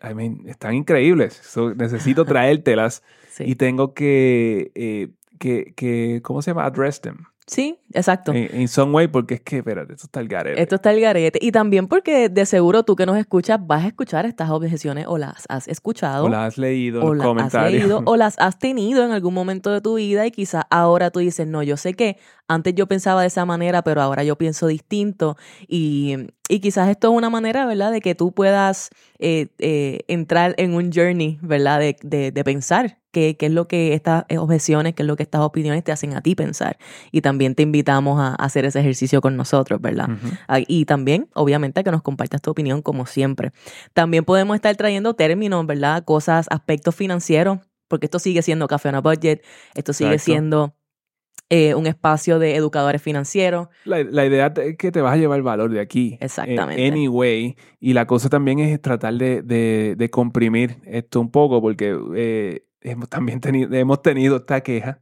I 0.02 0.14
mean, 0.14 0.42
están 0.47 0.75
increíbles. 0.75 1.40
So, 1.42 1.75
necesito 1.75 2.25
traértelas 2.26 3.02
sí. 3.30 3.44
y 3.47 3.54
tengo 3.54 3.94
que, 3.94 4.73
eh, 4.75 5.09
que, 5.40 5.73
que, 5.75 6.20
¿cómo 6.23 6.42
se 6.42 6.50
llama? 6.50 6.66
Address 6.66 7.00
them. 7.00 7.25
sí, 7.47 7.80
exacto. 7.94 8.32
En, 8.32 8.61
in 8.61 8.68
some 8.68 8.92
way, 8.92 9.09
porque 9.09 9.35
es 9.35 9.40
que, 9.40 9.56
espérate, 9.59 9.94
esto 9.94 10.04
está 10.06 10.20
el 10.20 10.28
garete. 10.28 10.61
Esto 10.62 10.76
está 10.76 10.92
el 10.92 11.00
garete. 11.00 11.38
Y 11.42 11.50
también 11.50 11.88
porque 11.88 12.28
de 12.28 12.47
seguro 12.47 12.85
tú 12.85 12.94
que 12.94 13.06
nos 13.06 13.16
escuchas 13.16 13.59
vas 13.66 13.85
a 13.85 13.88
escuchar 13.88 14.26
estas 14.26 14.50
objeciones 14.50 15.06
o 15.09 15.18
las 15.18 15.47
has 15.49 15.66
escuchado. 15.66 16.26
o 16.26 16.28
las 16.28 16.47
has 16.52 16.59
leído, 16.59 17.02
o 17.02 17.14
los 17.14 17.16
las 17.16 17.25
has 17.25 17.28
comentarios. 17.28 17.82
leído 17.82 18.02
o 18.06 18.16
las 18.16 18.38
has 18.38 18.59
tenido 18.61 19.02
en 19.04 19.11
algún 19.11 19.35
momento 19.35 19.73
de 19.73 19.80
tu 19.80 19.94
vida 19.94 20.26
y 20.26 20.30
quizás 20.30 20.62
ahora 20.70 21.11
tú 21.11 21.18
dices, 21.20 21.47
no, 21.49 21.62
yo 21.64 21.76
sé 21.76 21.94
que 21.94 22.18
antes 22.47 22.75
yo 22.75 22.87
pensaba 22.87 23.23
de 23.23 23.28
esa 23.28 23.44
manera, 23.47 23.82
pero 23.82 24.02
ahora 24.02 24.23
yo 24.23 24.37
pienso 24.37 24.66
distinto 24.68 25.37
y, 25.66 26.16
y 26.49 26.61
quizás 26.61 26.88
esto 26.90 27.11
es 27.11 27.16
una 27.16 27.30
manera, 27.30 27.64
¿verdad?, 27.66 27.90
de 27.90 28.00
que 28.00 28.14
tú 28.14 28.32
puedas 28.32 28.90
eh, 29.18 29.49
eh, 29.59 30.00
entrar 30.06 30.54
en 30.59 30.75
un 30.75 30.92
journey, 30.92 31.38
¿verdad?, 31.42 31.80
de, 31.80 31.97
de, 32.02 32.30
de 32.30 32.44
pensar 32.44 33.00
qué, 33.12 33.37
qué 33.37 33.47
es 33.47 33.52
lo 33.52 33.67
que 33.69 33.95
estas 33.95 34.25
objeciones, 34.38 34.95
qué 34.95 35.02
es 35.02 35.07
lo 35.07 35.17
que 35.17 35.23
estas 35.23 35.40
opiniones 35.43 35.83
te 35.85 35.93
hacen 35.93 36.14
a 36.14 36.21
ti 36.23 36.35
pensar. 36.35 36.79
Y 37.12 37.21
también 37.21 37.55
te 37.55 37.62
invitamos 37.62 38.21
a, 38.21 38.29
a 38.31 38.35
hacer 38.35 38.64
ese 38.64 38.81
ejercicio 38.81 39.21
con 39.21 39.37
nosotros, 39.37 39.81
¿verdad? 39.81 40.09
Y 40.69 40.85
también, 40.85 41.29
obviamente, 41.35 41.83
que 41.85 41.90
nos 41.90 42.02
compartas 42.02 42.40
tu 42.43 42.50
opinión 42.50 42.83
como 42.83 43.07
siempre. 43.07 43.52
También 43.93 44.25
podemos 44.25 44.55
estar 44.55 44.75
trayendo 44.76 45.14
términos, 45.14 45.67
¿verdad? 45.67 46.05
Cosas, 46.05 46.47
aspectos 46.50 46.95
financieros, 46.95 47.59
porque 47.88 48.07
esto 48.07 48.19
sigue 48.19 48.43
siendo 48.43 48.69
Café 48.69 48.90
on 48.90 48.95
a 48.97 49.00
Budget, 49.00 49.43
esto 49.75 49.93
sigue 49.93 50.12
Exacto. 50.12 50.25
siendo 50.33 50.75
eh, 51.52 51.75
un 51.75 51.88
espacio 51.88 52.38
de 52.38 52.55
educadores 52.55 53.02
financieros. 53.02 53.67
La, 53.85 54.05
la 54.05 54.25
idea 54.25 54.52
es 54.57 54.76
que 54.76 54.93
te 54.93 55.00
vas 55.00 55.14
a 55.14 55.17
llevar 55.17 55.43
valor 55.43 55.73
de 55.73 55.81
aquí. 55.81 56.17
Exactamente. 56.21 56.85
Eh, 56.87 56.88
anyway. 56.88 57.57
Y 57.81 57.93
la 57.95 58.07
cosa 58.07 58.29
también 58.29 58.61
es 58.61 58.81
tratar 58.81 59.14
de, 59.14 59.43
de- 59.43 59.97
de 59.99 60.11
comprimir 60.11 60.76
esto 60.85 61.21
un 61.21 61.33
poco, 61.33 61.61
porque 61.61 61.99
eh, 62.14 62.62
hemos 62.82 63.08
también 63.08 63.40
tenido, 63.40 63.72
hemos 63.75 64.02
tenido 64.02 64.37
esta 64.37 64.60
queja 64.62 65.00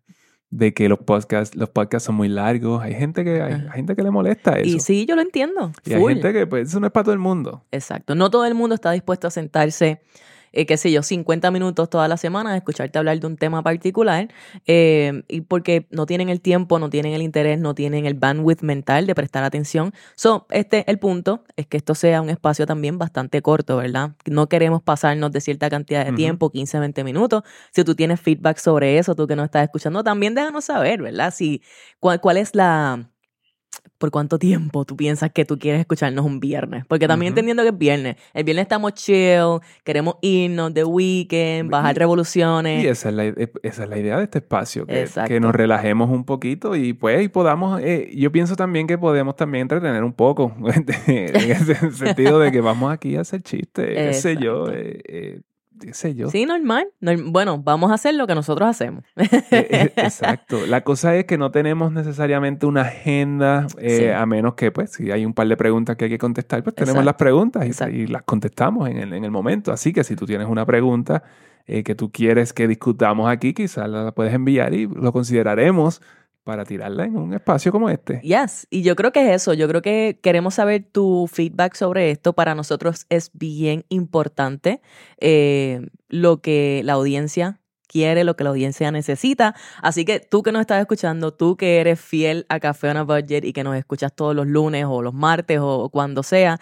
de 0.50 0.72
que 0.72 0.88
los 0.88 0.98
podcasts, 1.00 1.56
los 1.56 1.68
podcasts 1.68 2.06
son 2.06 2.14
muy 2.14 2.28
largos. 2.28 2.82
Hay 2.82 2.94
gente 2.94 3.24
que, 3.24 3.42
hay, 3.42 3.52
hay 3.52 3.70
gente 3.70 3.94
que 3.94 4.02
le 4.02 4.10
molesta 4.10 4.58
eso. 4.58 4.76
Y 4.76 4.80
sí, 4.80 5.04
yo 5.06 5.14
lo 5.14 5.22
entiendo. 5.22 5.72
Y 5.84 5.94
hay 5.94 6.04
gente 6.06 6.32
que, 6.32 6.46
pues, 6.46 6.68
eso 6.68 6.80
no 6.80 6.86
es 6.86 6.92
para 6.92 7.04
todo 7.04 7.12
el 7.12 7.18
mundo. 7.18 7.64
Exacto. 7.70 8.14
No 8.14 8.30
todo 8.30 8.46
el 8.46 8.54
mundo 8.54 8.74
está 8.74 8.92
dispuesto 8.92 9.26
a 9.26 9.30
sentarse, 9.30 10.00
eh, 10.52 10.66
qué 10.66 10.76
sé 10.76 10.90
yo, 10.90 11.02
50 11.02 11.50
minutos 11.50 11.90
todas 11.90 12.08
las 12.08 12.20
semanas 12.20 12.56
escucharte 12.56 12.98
hablar 12.98 13.18
de 13.20 13.26
un 13.26 13.36
tema 13.36 13.62
particular. 13.62 14.28
eh, 14.66 15.22
y 15.28 15.42
porque 15.42 15.86
no 15.90 16.06
tienen 16.06 16.28
el 16.28 16.40
tiempo, 16.40 16.78
no 16.78 16.90
tienen 16.90 17.12
el 17.12 17.22
interés, 17.22 17.58
no 17.58 17.74
tienen 17.74 18.06
el 18.06 18.14
bandwidth 18.14 18.62
mental 18.62 19.06
de 19.06 19.14
prestar 19.14 19.44
atención. 19.44 19.92
So, 20.16 20.46
este, 20.50 20.84
el 20.90 20.98
punto 20.98 21.44
es 21.56 21.66
que 21.66 21.76
esto 21.76 21.94
sea 21.94 22.20
un 22.22 22.30
espacio 22.30 22.66
también 22.66 22.98
bastante 22.98 23.42
corto, 23.42 23.76
¿verdad? 23.76 24.12
No 24.26 24.48
queremos 24.48 24.82
pasarnos 24.82 25.32
de 25.32 25.40
cierta 25.40 25.70
cantidad 25.70 26.04
de 26.04 26.12
tiempo, 26.12 26.50
15, 26.50 26.78
20 26.78 27.04
minutos. 27.04 27.42
Si 27.72 27.84
tú 27.84 27.94
tienes 27.94 28.20
feedback 28.20 28.58
sobre 28.58 28.98
eso, 28.98 29.14
tú 29.14 29.26
que 29.26 29.36
nos 29.36 29.44
estás 29.46 29.64
escuchando, 29.64 30.02
también 30.04 30.34
déjanos 30.34 30.64
saber, 30.64 31.02
¿verdad? 31.02 31.32
Si, 31.34 31.62
cuál, 32.00 32.20
cuál 32.20 32.36
es 32.38 32.54
la 32.54 33.10
por 33.98 34.10
cuánto 34.10 34.38
tiempo 34.38 34.84
tú 34.84 34.96
piensas 34.96 35.30
que 35.32 35.44
tú 35.44 35.58
quieres 35.58 35.80
escucharnos 35.80 36.24
un 36.24 36.40
viernes. 36.40 36.84
Porque 36.86 37.08
también 37.08 37.32
entendiendo 37.32 37.62
que 37.64 37.70
es 37.70 37.78
viernes. 37.78 38.16
El 38.32 38.44
viernes 38.44 38.62
estamos 38.62 38.94
chill, 38.94 39.58
queremos 39.84 40.16
irnos 40.22 40.72
de 40.72 40.84
weekend, 40.84 41.70
bajar 41.70 41.96
Y- 41.96 41.98
revoluciones. 41.98 42.84
Y 42.84 42.86
esa 42.86 43.08
es, 43.08 43.14
la, 43.14 43.24
esa 43.24 43.84
es 43.84 43.88
la 43.88 43.98
idea 43.98 44.16
de 44.18 44.24
este 44.24 44.38
espacio, 44.38 44.86
que, 44.86 45.40
nos 45.40 45.54
relajemos 45.54 46.10
un 46.10 46.24
poquito 46.24 46.74
y 46.74 46.92
pues 46.92 47.22
y 47.22 47.28
podamos, 47.28 47.80
eh, 47.80 48.10
yo 48.14 48.32
pienso 48.32 48.56
también 48.56 48.86
que 48.86 48.98
podemos 48.98 49.36
también 49.36 49.62
entretener 49.62 50.02
un 50.04 50.12
poco, 50.12 50.54
en 51.06 51.50
ese 51.50 51.92
sentido 51.92 52.38
de 52.38 52.52
que 52.52 52.60
vamos 52.60 52.92
aquí 52.92 53.16
a 53.16 53.22
hacer 53.22 53.42
chistes, 53.42 53.86
qué 53.94 54.14
sé 54.14 54.36
yo, 54.36 54.68
eh, 54.70 55.00
eh, 55.06 55.40
qué 55.78 55.94
sé 55.94 56.14
yo. 56.14 56.30
Sí, 56.30 56.44
normal. 56.46 56.88
Norm- 57.00 57.32
Bueno, 57.32 57.58
vamos 57.62 57.90
a 57.90 57.94
hacer 57.94 58.14
lo 58.14 58.26
que 58.26 58.34
nosotros 58.34 58.68
hacemos. 58.68 59.04
Eh, 59.16 59.28
eh, 59.50 59.92
Exacto. 59.96 60.66
La 60.66 60.82
cosa 60.82 61.14
es 61.16 61.24
que 61.24 61.38
no 61.38 61.50
tenemos 61.50 61.92
necesariamente 61.92 62.66
una 62.66 62.82
agenda, 62.82 63.66
eh, 63.78 63.98
Sí. 63.98 64.06
a 64.08 64.24
menos 64.26 64.54
que, 64.54 64.70
pues, 64.70 64.92
si 64.92 65.10
hay 65.10 65.24
un 65.24 65.34
par 65.34 65.48
de 65.48 65.56
preguntas 65.56 65.96
que 65.96 66.04
hay 66.06 66.10
que 66.10 66.18
contestar, 66.18 66.62
pues 66.62 66.74
tenemos 66.74 66.96
Exacto. 67.02 67.04
las 67.06 67.14
preguntas 67.16 67.82
y, 67.92 68.06
las 68.06 68.22
contestamos 68.22 68.88
en 68.88 68.98
el, 68.98 69.12
en 69.12 69.24
el 69.24 69.30
momento. 69.30 69.72
Así 69.72 69.92
que 69.92 70.04
si 70.04 70.16
tú 70.16 70.26
tienes 70.26 70.48
una 70.48 70.66
pregunta 70.66 71.22
eh, 71.66 71.82
que 71.82 71.94
tú 71.94 72.10
quieres 72.10 72.52
que 72.52 72.66
discutamos 72.66 73.28
aquí, 73.28 73.52
quizás 73.52 73.88
la 73.88 74.12
puedes 74.12 74.32
enviar 74.32 74.72
y 74.74 74.86
lo 74.86 75.12
consideraremos 75.12 76.00
para 76.44 76.64
tirarla 76.64 77.04
en 77.04 77.16
un 77.16 77.34
espacio 77.34 77.72
como 77.72 77.90
este. 77.90 78.20
Yes, 78.22 78.66
y 78.70 78.82
yo 78.82 78.96
creo 78.96 79.12
que 79.12 79.28
es 79.28 79.42
eso, 79.42 79.54
yo 79.54 79.68
creo 79.68 79.82
que 79.82 80.18
queremos 80.22 80.54
saber 80.54 80.86
tu 80.90 81.28
feedback 81.30 81.74
sobre 81.74 82.10
esto. 82.10 82.32
Para 82.32 82.54
nosotros 82.54 83.06
es 83.10 83.30
bien 83.34 83.84
importante 83.88 84.80
eh, 85.20 85.88
lo 86.08 86.40
que 86.40 86.80
la 86.84 86.94
audiencia 86.94 87.60
quiere, 87.88 88.22
lo 88.22 88.36
que 88.36 88.44
la 88.44 88.50
audiencia 88.50 88.90
necesita. 88.92 89.54
Así 89.82 90.04
que 90.04 90.20
tú 90.20 90.42
que 90.42 90.52
nos 90.52 90.60
estás 90.60 90.80
escuchando, 90.80 91.34
tú 91.34 91.56
que 91.56 91.80
eres 91.80 92.00
fiel 92.00 92.46
a 92.48 92.60
Café 92.60 92.90
on 92.90 92.98
a 92.98 93.02
Budget 93.02 93.44
y 93.44 93.52
que 93.52 93.64
nos 93.64 93.76
escuchas 93.76 94.14
todos 94.14 94.36
los 94.36 94.46
lunes 94.46 94.84
o 94.88 95.02
los 95.02 95.14
martes 95.14 95.58
o 95.60 95.90
cuando 95.90 96.22
sea, 96.22 96.60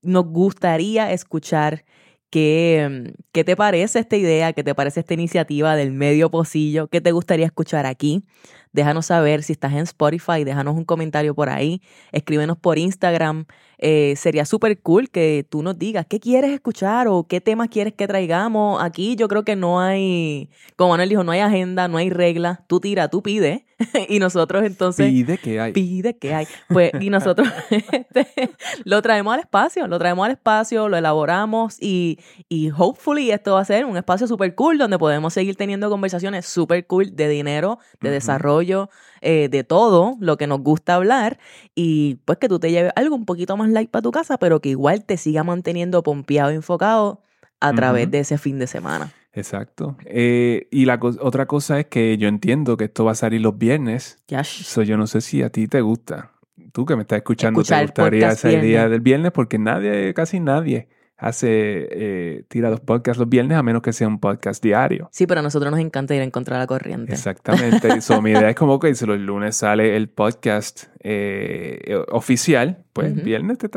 nos 0.00 0.24
gustaría 0.24 1.12
escuchar 1.12 1.84
qué, 2.30 3.14
qué 3.32 3.44
te 3.44 3.56
parece 3.56 3.98
esta 3.98 4.16
idea, 4.16 4.52
qué 4.52 4.62
te 4.64 4.74
parece 4.74 5.00
esta 5.00 5.14
iniciativa 5.14 5.76
del 5.76 5.92
medio 5.92 6.30
pocillo, 6.30 6.88
qué 6.88 7.00
te 7.00 7.12
gustaría 7.12 7.46
escuchar 7.46 7.86
aquí. 7.86 8.24
Déjanos 8.78 9.06
saber 9.06 9.42
si 9.42 9.52
estás 9.54 9.72
en 9.72 9.80
Spotify, 9.80 10.44
déjanos 10.44 10.76
un 10.76 10.84
comentario 10.84 11.34
por 11.34 11.48
ahí, 11.48 11.82
escríbenos 12.12 12.56
por 12.58 12.78
Instagram. 12.78 13.46
Eh, 13.78 14.14
sería 14.16 14.44
súper 14.44 14.80
cool 14.80 15.10
que 15.10 15.44
tú 15.48 15.64
nos 15.64 15.78
digas 15.78 16.06
qué 16.08 16.20
quieres 16.20 16.52
escuchar 16.52 17.08
o 17.08 17.26
qué 17.26 17.40
temas 17.40 17.70
quieres 17.70 17.94
que 17.94 18.06
traigamos. 18.06 18.80
Aquí 18.80 19.16
yo 19.16 19.26
creo 19.26 19.42
que 19.42 19.56
no 19.56 19.80
hay, 19.80 20.48
como 20.76 20.90
Manuel 20.90 21.08
dijo, 21.08 21.24
no 21.24 21.32
hay 21.32 21.40
agenda, 21.40 21.88
no 21.88 21.98
hay 21.98 22.10
regla. 22.10 22.64
Tú 22.68 22.78
tira, 22.78 23.08
tú 23.08 23.20
pide. 23.20 23.66
y 24.08 24.18
nosotros 24.18 24.64
entonces 24.64 25.06
Pide 25.08 25.38
que 25.38 25.60
hay. 25.60 25.72
pide 25.72 26.16
que 26.16 26.34
hay. 26.34 26.46
Pues, 26.68 26.90
y 27.00 27.10
nosotros 27.10 27.48
este, 27.70 28.50
lo 28.84 29.02
traemos 29.02 29.34
al 29.34 29.40
espacio, 29.40 29.86
lo 29.86 29.98
traemos 29.98 30.26
al 30.26 30.32
espacio, 30.32 30.88
lo 30.88 30.96
elaboramos 30.96 31.80
y, 31.80 32.18
y 32.48 32.70
hopefully 32.76 33.30
esto 33.30 33.54
va 33.54 33.60
a 33.60 33.64
ser 33.64 33.84
un 33.84 33.96
espacio 33.96 34.26
súper 34.26 34.54
cool 34.54 34.78
donde 34.78 34.98
podemos 34.98 35.32
seguir 35.32 35.56
teniendo 35.56 35.90
conversaciones 35.90 36.46
súper 36.46 36.86
cool 36.86 37.14
de 37.14 37.28
dinero, 37.28 37.78
de 38.00 38.10
desarrollo, 38.10 38.67
eh, 39.20 39.48
de 39.50 39.64
todo 39.64 40.16
lo 40.20 40.36
que 40.36 40.46
nos 40.46 40.60
gusta 40.60 40.94
hablar 40.94 41.38
y 41.74 42.16
pues 42.24 42.38
que 42.38 42.48
tú 42.48 42.58
te 42.58 42.70
lleves 42.70 42.92
algo 42.96 43.16
un 43.16 43.24
poquito 43.24 43.56
más 43.56 43.68
light 43.70 43.90
para 43.90 44.02
tu 44.02 44.10
casa, 44.10 44.38
pero 44.38 44.60
que 44.60 44.68
igual 44.70 45.04
te 45.04 45.16
siga 45.16 45.44
manteniendo 45.44 46.02
pompeado, 46.02 46.50
enfocado 46.50 47.22
a 47.60 47.72
través 47.72 48.10
de 48.10 48.20
ese 48.20 48.38
fin 48.38 48.58
de 48.58 48.66
semana. 48.66 49.12
Exacto. 49.32 49.96
Eh, 50.04 50.68
y 50.70 50.84
la 50.84 50.98
co- 50.98 51.14
otra 51.20 51.46
cosa 51.46 51.78
es 51.80 51.86
que 51.86 52.16
yo 52.18 52.28
entiendo 52.28 52.76
que 52.76 52.84
esto 52.84 53.04
va 53.04 53.12
a 53.12 53.14
salir 53.14 53.40
los 53.40 53.56
viernes. 53.56 54.18
So, 54.64 54.82
yo 54.82 54.96
no 54.96 55.06
sé 55.06 55.20
si 55.20 55.42
a 55.42 55.50
ti 55.50 55.68
te 55.68 55.80
gusta. 55.80 56.32
Tú 56.72 56.84
que 56.86 56.96
me 56.96 57.02
estás 57.02 57.18
escuchando, 57.18 57.60
Escuchar 57.60 57.78
¿te 57.78 57.84
gustaría 57.86 58.32
ese 58.32 58.48
día 58.60 58.88
del 58.88 59.00
viernes? 59.00 59.32
Porque 59.32 59.58
nadie, 59.58 60.12
casi 60.14 60.40
nadie 60.40 60.88
hace, 61.18 61.48
eh, 61.90 62.44
tira 62.48 62.70
los 62.70 62.80
podcasts 62.80 63.18
los 63.18 63.28
viernes 63.28 63.58
a 63.58 63.62
menos 63.62 63.82
que 63.82 63.92
sea 63.92 64.06
un 64.08 64.20
podcast 64.20 64.62
diario. 64.62 65.08
Sí, 65.12 65.26
pero 65.26 65.40
a 65.40 65.42
nosotros 65.42 65.70
nos 65.70 65.80
encanta 65.80 66.14
ir 66.14 66.22
en 66.22 66.30
contra 66.30 66.56
de 66.56 66.62
la 66.62 66.66
corriente. 66.66 67.12
Exactamente. 67.12 68.00
so, 68.00 68.22
mi 68.22 68.30
idea 68.30 68.48
es 68.50 68.56
como 68.56 68.78
que 68.78 68.94
si 68.94 69.04
los 69.04 69.18
lunes 69.18 69.56
sale 69.56 69.96
el 69.96 70.08
podcast 70.08 70.84
eh, 71.00 71.80
eh, 71.84 71.96
oficial, 72.12 72.84
pues 72.92 73.12
Ujú. 73.12 73.22
viernes 73.22 73.58
te 73.58 73.68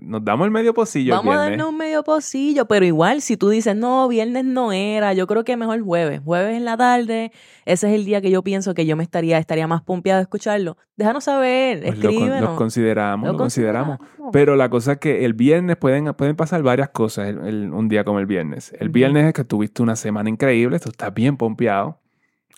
nos 0.00 0.24
damos 0.24 0.46
el 0.46 0.50
medio 0.50 0.74
pocillo 0.74 1.14
Vamos 1.14 1.36
a 1.36 1.38
darnos 1.38 1.68
un 1.68 1.76
medio 1.78 2.02
pocillo, 2.02 2.66
pero 2.66 2.84
igual 2.84 3.20
si 3.20 3.36
tú 3.36 3.48
dices, 3.48 3.76
no, 3.76 4.08
viernes 4.08 4.44
no 4.44 4.72
era, 4.72 5.12
yo 5.12 5.26
creo 5.26 5.44
que 5.44 5.56
mejor 5.56 5.80
jueves. 5.82 6.20
Jueves 6.24 6.56
en 6.56 6.64
la 6.64 6.76
tarde, 6.76 7.30
ese 7.64 7.88
es 7.88 7.94
el 7.94 8.04
día 8.04 8.20
que 8.20 8.30
yo 8.30 8.42
pienso 8.42 8.74
que 8.74 8.86
yo 8.86 8.96
me 8.96 9.04
estaría, 9.04 9.38
estaría 9.38 9.66
más 9.68 9.82
pompeado 9.82 10.18
de 10.18 10.22
escucharlo. 10.22 10.76
Déjanos 10.96 11.24
saber, 11.24 11.80
Pues 11.82 11.96
lo, 11.98 12.02
con- 12.02 12.10
escríbenos. 12.12 12.40
los 12.40 12.56
consideramos, 12.56 13.26
Lo 13.26 13.32
lo 13.32 13.38
consideramos. 13.38 13.98
consideramos. 13.98 14.32
Pero 14.32 14.56
la 14.56 14.68
cosa 14.68 14.92
es 14.92 14.98
que 14.98 15.24
el 15.24 15.34
viernes 15.34 15.76
pueden, 15.76 16.12
pueden 16.14 16.34
pasar 16.36 16.62
varias 16.76 16.90
cosas 16.90 17.28
el- 17.28 17.38
el- 17.46 17.72
un 17.72 17.88
día 17.88 18.04
como 18.04 18.18
el 18.20 18.26
viernes. 18.26 18.72
El 18.78 18.90
viernes 18.90 19.24
es 19.26 19.32
que 19.32 19.44
tuviste 19.44 19.82
una 19.82 19.96
semana 19.96 20.28
increíble, 20.28 20.78
tú 20.78 20.90
estás 20.90 21.12
bien 21.14 21.36
pompeado. 21.36 22.00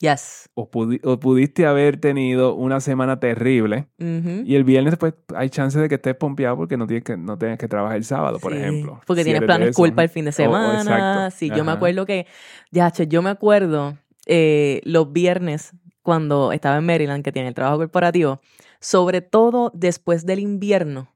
Yes. 0.00 0.48
O, 0.54 0.70
pudi- 0.70 1.00
o 1.02 1.18
pudiste 1.18 1.66
haber 1.66 1.96
tenido 2.00 2.54
una 2.54 2.78
semana 2.80 3.18
terrible. 3.18 3.88
Ujú. 3.98 4.42
Y 4.44 4.54
el 4.54 4.62
viernes 4.62 4.96
pues 4.96 5.14
hay 5.34 5.50
chance 5.50 5.76
de 5.78 5.88
que 5.88 5.96
estés 5.96 6.14
pompeado 6.14 6.56
porque 6.56 6.76
no 6.76 6.86
tienes 6.86 7.02
que, 7.04 7.16
no 7.16 7.36
tienes 7.36 7.58
que 7.58 7.66
trabajar 7.66 7.96
el 7.96 8.04
sábado, 8.04 8.38
por 8.38 8.52
Sí, 8.52 8.58
ejemplo. 8.58 9.00
Porque 9.06 9.22
Si 9.22 9.30
tienes 9.30 9.42
planes 9.42 9.76
para 9.76 10.02
el 10.04 10.08
fin 10.08 10.24
de 10.24 10.32
semana. 10.32 11.30
Sí, 11.32 11.48
yo 11.48 11.64
me 11.64 11.70
Ajá. 11.70 11.78
acuerdo 11.78 12.06
que, 12.06 12.26
ya, 12.70 12.90
che, 12.92 13.06
yo 13.08 13.22
me 13.22 13.30
acuerdo 13.30 13.98
eh, 14.26 14.80
los 14.84 15.12
viernes 15.12 15.72
cuando 16.02 16.52
estaba 16.52 16.76
en 16.78 16.86
Maryland, 16.86 17.24
que 17.24 17.32
tiene 17.32 17.48
el 17.48 17.54
trabajo 17.54 17.78
corporativo, 17.78 18.40
sobre 18.80 19.20
todo 19.20 19.72
después 19.74 20.24
del 20.26 20.38
invierno, 20.38 21.08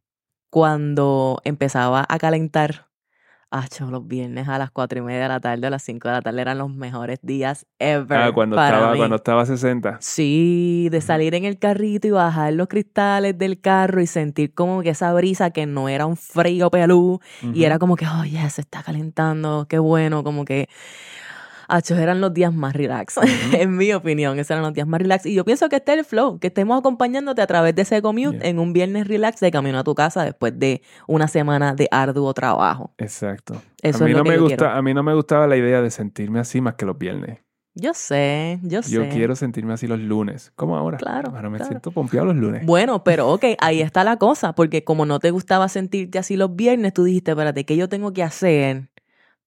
cuando 0.51 1.41
empezaba 1.45 2.05
a 2.09 2.19
calentar. 2.19 2.89
Ah, 3.55 3.67
cho, 3.69 3.91
los 3.91 4.09
viernes 4.09 4.49
a 4.49 4.57
las 4.57 4.71
cuatro 4.71 4.99
y 4.99 5.03
media 5.03 5.25
de 5.25 5.29
la 5.29 5.39
tarde, 5.39 5.67
a 5.67 5.71
las 5.71 5.83
5 5.83 6.09
de 6.09 6.15
la 6.15 6.23
tarde 6.23 6.41
eran 6.41 6.57
los 6.57 6.71
mejores 6.75 7.19
días 7.21 7.67
ever. 7.79 8.19
Ah, 8.19 8.33
cuando 8.33 8.57
para 8.57 8.77
estaba, 8.79 8.93
mí. 8.93 8.99
cuando 8.99 9.17
estaba 9.17 9.43
a 9.43 9.47
60. 9.47 9.99
Sí, 10.01 10.89
de 10.91 11.03
salir 11.03 11.35
en 11.35 11.45
el 11.45 11.59
carrito 11.59 12.09
y 12.09 12.13
bajar 12.13 12.55
los 12.55 12.67
cristales 12.69 13.37
del 13.37 13.61
carro 13.61 14.01
y 14.01 14.07
sentir 14.07 14.55
como 14.55 14.81
que 14.81 14.89
esa 14.89 15.13
brisa 15.13 15.51
que 15.51 15.67
no 15.67 15.91
era 15.91 16.07
un 16.07 16.17
frío 16.17 16.71
pelú 16.71 17.21
y 17.53 17.65
era 17.65 17.79
como 17.79 17.97
que, 17.97 18.07
oh, 18.07 18.25
ya 18.25 18.49
se 18.49 18.63
está 18.63 18.83
calentando, 18.83 19.67
qué 19.69 19.79
bueno, 19.79 20.25
como 20.25 20.47
que, 20.47 20.71
achos, 21.73 21.99
eran 21.99 22.21
los 22.21 22.33
días 22.35 22.53
más 22.55 22.75
relax, 22.75 23.19
en 23.53 23.77
mi 23.77 23.93
opinión, 23.93 24.39
esos 24.39 24.51
eran 24.53 24.63
los 24.63 24.75
días 24.75 24.87
más 24.87 25.01
relax. 25.01 25.27
Y 25.27 25.35
yo 25.35 25.45
pienso 25.45 25.69
que 25.69 25.77
este 25.77 25.93
es 25.93 25.99
el 25.99 26.05
flow, 26.05 26.39
que 26.39 26.49
estemos 26.49 26.79
acompañándote 26.79 27.43
a 27.43 27.47
través 27.47 27.75
de 27.75 27.83
ese 27.83 28.01
commute 28.03 28.39
Yeah. 28.39 28.49
en 28.51 28.59
un 28.59 28.73
viernes 28.73 29.09
relax 29.09 29.41
de 29.41 29.51
camino 29.51 29.79
a 29.79 29.85
tu 29.85 29.95
casa 29.95 30.25
después 30.25 30.59
de 30.59 30.83
una 31.09 31.29
semana 31.29 31.75
de 31.75 31.89
arduo 31.91 32.33
trabajo. 32.35 32.93
Exacto. 32.99 33.61
Eso 33.83 34.05
a, 34.05 34.07
mí 34.07 34.13
es 34.13 34.17
no 34.19 34.25
me 34.25 34.39
gusta, 34.39 34.57
quiero. 34.57 34.73
a 34.73 34.83
mí 34.83 34.95
no 34.95 35.03
me 35.03 35.15
gustaba 35.15 35.47
la 35.47 35.57
idea 35.57 35.81
de 35.83 35.91
sentirme 35.91 36.39
así 36.41 36.61
más 36.61 36.75
que 36.75 36.87
los 36.87 36.97
viernes. 36.99 37.39
Yo 37.75 37.95
sé, 37.95 38.61
yo 38.63 38.83
sé. 38.83 38.91
Yo 38.91 39.09
quiero 39.09 39.35
sentirme 39.35 39.73
así 39.73 39.87
los 39.87 39.99
lunes. 39.99 40.53
como 40.57 40.77
ahora? 40.77 40.99
Claro, 40.99 41.31
Ahora 41.35 41.49
me 41.49 41.57
claro. 41.57 41.71
siento 41.71 41.91
pompeado 41.91 42.27
los 42.27 42.37
lunes. 42.37 42.67
Bueno, 42.67 43.03
pero 43.03 43.31
ok, 43.31 43.45
ahí 43.61 43.81
está 43.81 44.05
la 44.05 44.19
cosa, 44.19 44.55
porque 44.55 44.85
como 44.85 45.07
no 45.07 45.19
te 45.21 45.31
gustaba 45.31 45.69
sentirte 45.71 46.19
así 46.19 46.37
los 46.37 46.55
viernes, 46.55 46.93
tú 46.93 47.05
dijiste, 47.05 47.31
espérate, 47.31 47.65
¿qué 47.65 47.77
yo 47.79 47.89
tengo 47.89 48.13
que 48.13 48.23
hacer 48.23 48.91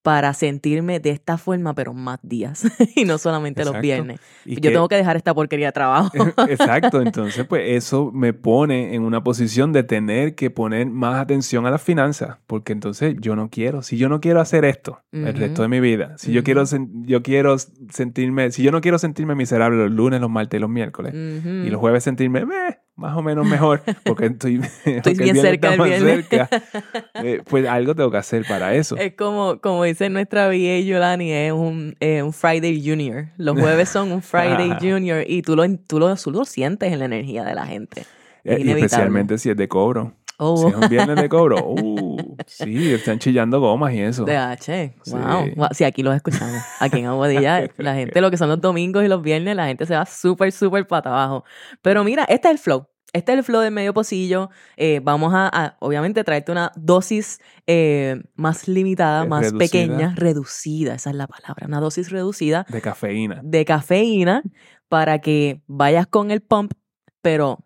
para 0.06 0.36
sentirme 0.36 1.00
de 1.00 1.10
esta 1.10 1.36
forma, 1.40 1.74
pero 1.74 1.92
más 1.92 2.20
días? 2.22 2.64
y 2.96 3.06
no 3.06 3.18
solamente 3.18 3.66
los 3.66 3.82
viernes. 3.82 4.20
Y 4.46 4.54
Yo 4.54 4.62
que- 4.62 4.70
tengo 4.70 4.88
que 4.88 4.98
dejar 4.98 5.16
esta 5.18 5.34
porquería 5.34 5.66
de 5.70 5.72
trabajo. 5.72 6.12
Exacto, 6.48 7.02
entonces 7.02 7.44
pues 7.48 7.64
eso 7.70 8.12
me 8.14 8.32
pone 8.32 8.94
en 8.94 9.02
una 9.02 9.24
posición 9.24 9.74
de 9.74 9.82
tener 9.82 10.36
que 10.36 10.52
poner 10.52 10.86
más 10.92 11.20
atención 11.20 11.66
a 11.66 11.72
las 11.72 11.82
finanzas, 11.82 12.38
porque 12.46 12.72
entonces 12.72 13.16
yo 13.20 13.36
no 13.36 13.50
quiero, 13.50 13.82
si 13.82 13.98
yo 13.98 14.08
no 14.08 14.22
quiero 14.22 14.42
hacer 14.42 14.64
esto 14.64 15.02
el 15.12 15.34
resto 15.34 15.64
de 15.64 15.70
mi 15.70 15.80
vida, 15.80 16.16
si 16.20 16.32
yo 16.32 16.44
quiero 16.44 16.64
yo 17.08 17.24
quiero 17.24 17.58
sentirme, 17.90 18.52
si 18.52 18.62
yo 18.62 18.72
no 18.72 18.82
quiero 18.82 19.00
sentirme 19.00 19.34
miserable 19.34 19.78
los 19.86 19.92
lunes, 19.92 20.22
los 20.22 20.30
martes 20.30 20.60
y 20.60 20.62
los 20.62 20.70
miércoles 20.70 21.14
y 21.16 21.70
los 21.72 21.80
jueves 21.80 22.04
sentirme, 22.04 22.46
"Meh", 22.46 22.78
más 22.96 23.18
o 23.18 23.22
menos 23.22 23.46
mejor, 23.46 23.82
porque 24.04 24.28
estoy, 24.28 24.62
Estoy 24.86 25.14
bien 25.16 25.36
cerca 25.36 25.72
del 25.72 25.82
viernes. 25.82 26.28
cerca, 26.28 26.50
eh, 27.16 27.42
pues 27.48 27.68
algo 27.68 27.96
tengo 27.96 28.12
que 28.12 28.18
hacer 28.18 28.46
para 28.48 28.74
eso. 28.74 28.96
Es 28.98 29.14
como, 29.16 29.60
como 29.60 29.84
dice 29.84 30.10
nuestra 30.10 30.48
VA 30.48 30.80
Yolani, 30.80 31.32
es 31.32 31.52
un, 31.52 31.96
eh, 32.00 32.22
un 32.22 32.34
Friday 32.34 32.82
Junior. 32.86 33.28
Los 33.38 33.60
jueves 33.60 33.90
son 33.90 34.12
un 34.12 34.22
Friday 34.22 34.78
Junior 34.80 35.24
y 35.28 35.42
tú 35.42 35.56
lo, 35.56 35.64
tú, 35.78 36.00
lo, 36.00 36.16
tú 36.16 36.32
lo 36.32 36.46
sientes 36.46 36.92
en 36.92 37.00
la 37.00 37.06
energía 37.06 37.44
de 37.44 37.56
la 37.56 37.66
gente. 37.66 38.06
Eh, 38.44 38.62
y 38.64 38.72
especialmente 38.72 39.38
si 39.38 39.50
es 39.50 39.58
de 39.58 39.68
cobro. 39.68 40.14
Oh. 40.38 40.58
Si 40.58 40.68
es 40.68 40.76
un 40.76 40.90
viernes 40.90 41.16
de 41.16 41.30
cobro, 41.30 41.58
uh, 41.70 42.36
sí, 42.46 42.92
están 42.94 43.20
chillando 43.20 43.60
gomas 43.60 43.94
y 43.94 44.02
eso. 44.02 44.26
DH, 44.26 44.94
Sí. 45.02 45.12
wow. 45.12 45.46
wow. 45.56 45.68
Sí, 45.72 45.84
aquí 45.86 46.04
los 46.04 46.16
escuchamos. 46.16 46.62
Aquí 46.80 47.00
en 47.00 47.06
Aguadilla, 47.06 47.70
la 47.78 47.96
gente, 47.96 48.20
lo 48.22 48.30
que 48.32 48.38
son 48.38 48.50
los 48.50 48.60
domingos 48.60 49.04
y 49.04 49.08
los 49.08 49.22
viernes, 49.22 49.56
la 49.56 49.68
gente 49.68 49.86
se 49.86 49.96
va 49.96 50.06
súper, 50.06 50.52
súper 50.52 50.88
para 50.88 51.10
abajo. 51.12 51.44
Pero 51.82 52.04
mira, 52.04 52.24
este 52.26 52.48
es 52.50 52.52
el 52.54 52.58
flow. 52.60 52.88
Este 53.14 53.32
es 53.32 53.38
el 53.38 53.44
flow 53.46 53.62
del 53.62 53.72
medio 53.72 53.94
pocillo. 53.94 54.50
Eh, 54.76 55.00
vamos 55.02 55.34
a, 55.34 55.48
a, 55.48 55.78
obviamente, 55.80 56.22
traerte 56.26 56.52
una 56.52 56.74
dosis 56.76 57.40
eh, 57.66 58.22
más 58.36 58.68
limitada, 58.68 59.24
más 59.26 59.44
reducida. 59.54 59.58
pequeña, 59.60 60.14
reducida, 60.18 60.96
esa 60.96 61.12
es 61.12 61.16
la 61.16 61.28
palabra, 61.28 61.66
una 61.66 61.80
dosis 61.80 62.12
reducida 62.12 62.66
De 62.68 62.82
cafeína. 62.82 63.40
de 63.42 63.64
cafeína 63.64 64.44
para 64.90 65.20
que 65.20 65.62
vayas 65.66 66.08
con 66.08 66.30
el 66.30 66.42
pump, 66.42 66.74
pero 67.22 67.60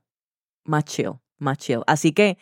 más 0.66 0.84
chill, 0.86 1.14
más 1.40 1.58
chill. 1.58 1.80
Así 1.88 2.12
que 2.12 2.38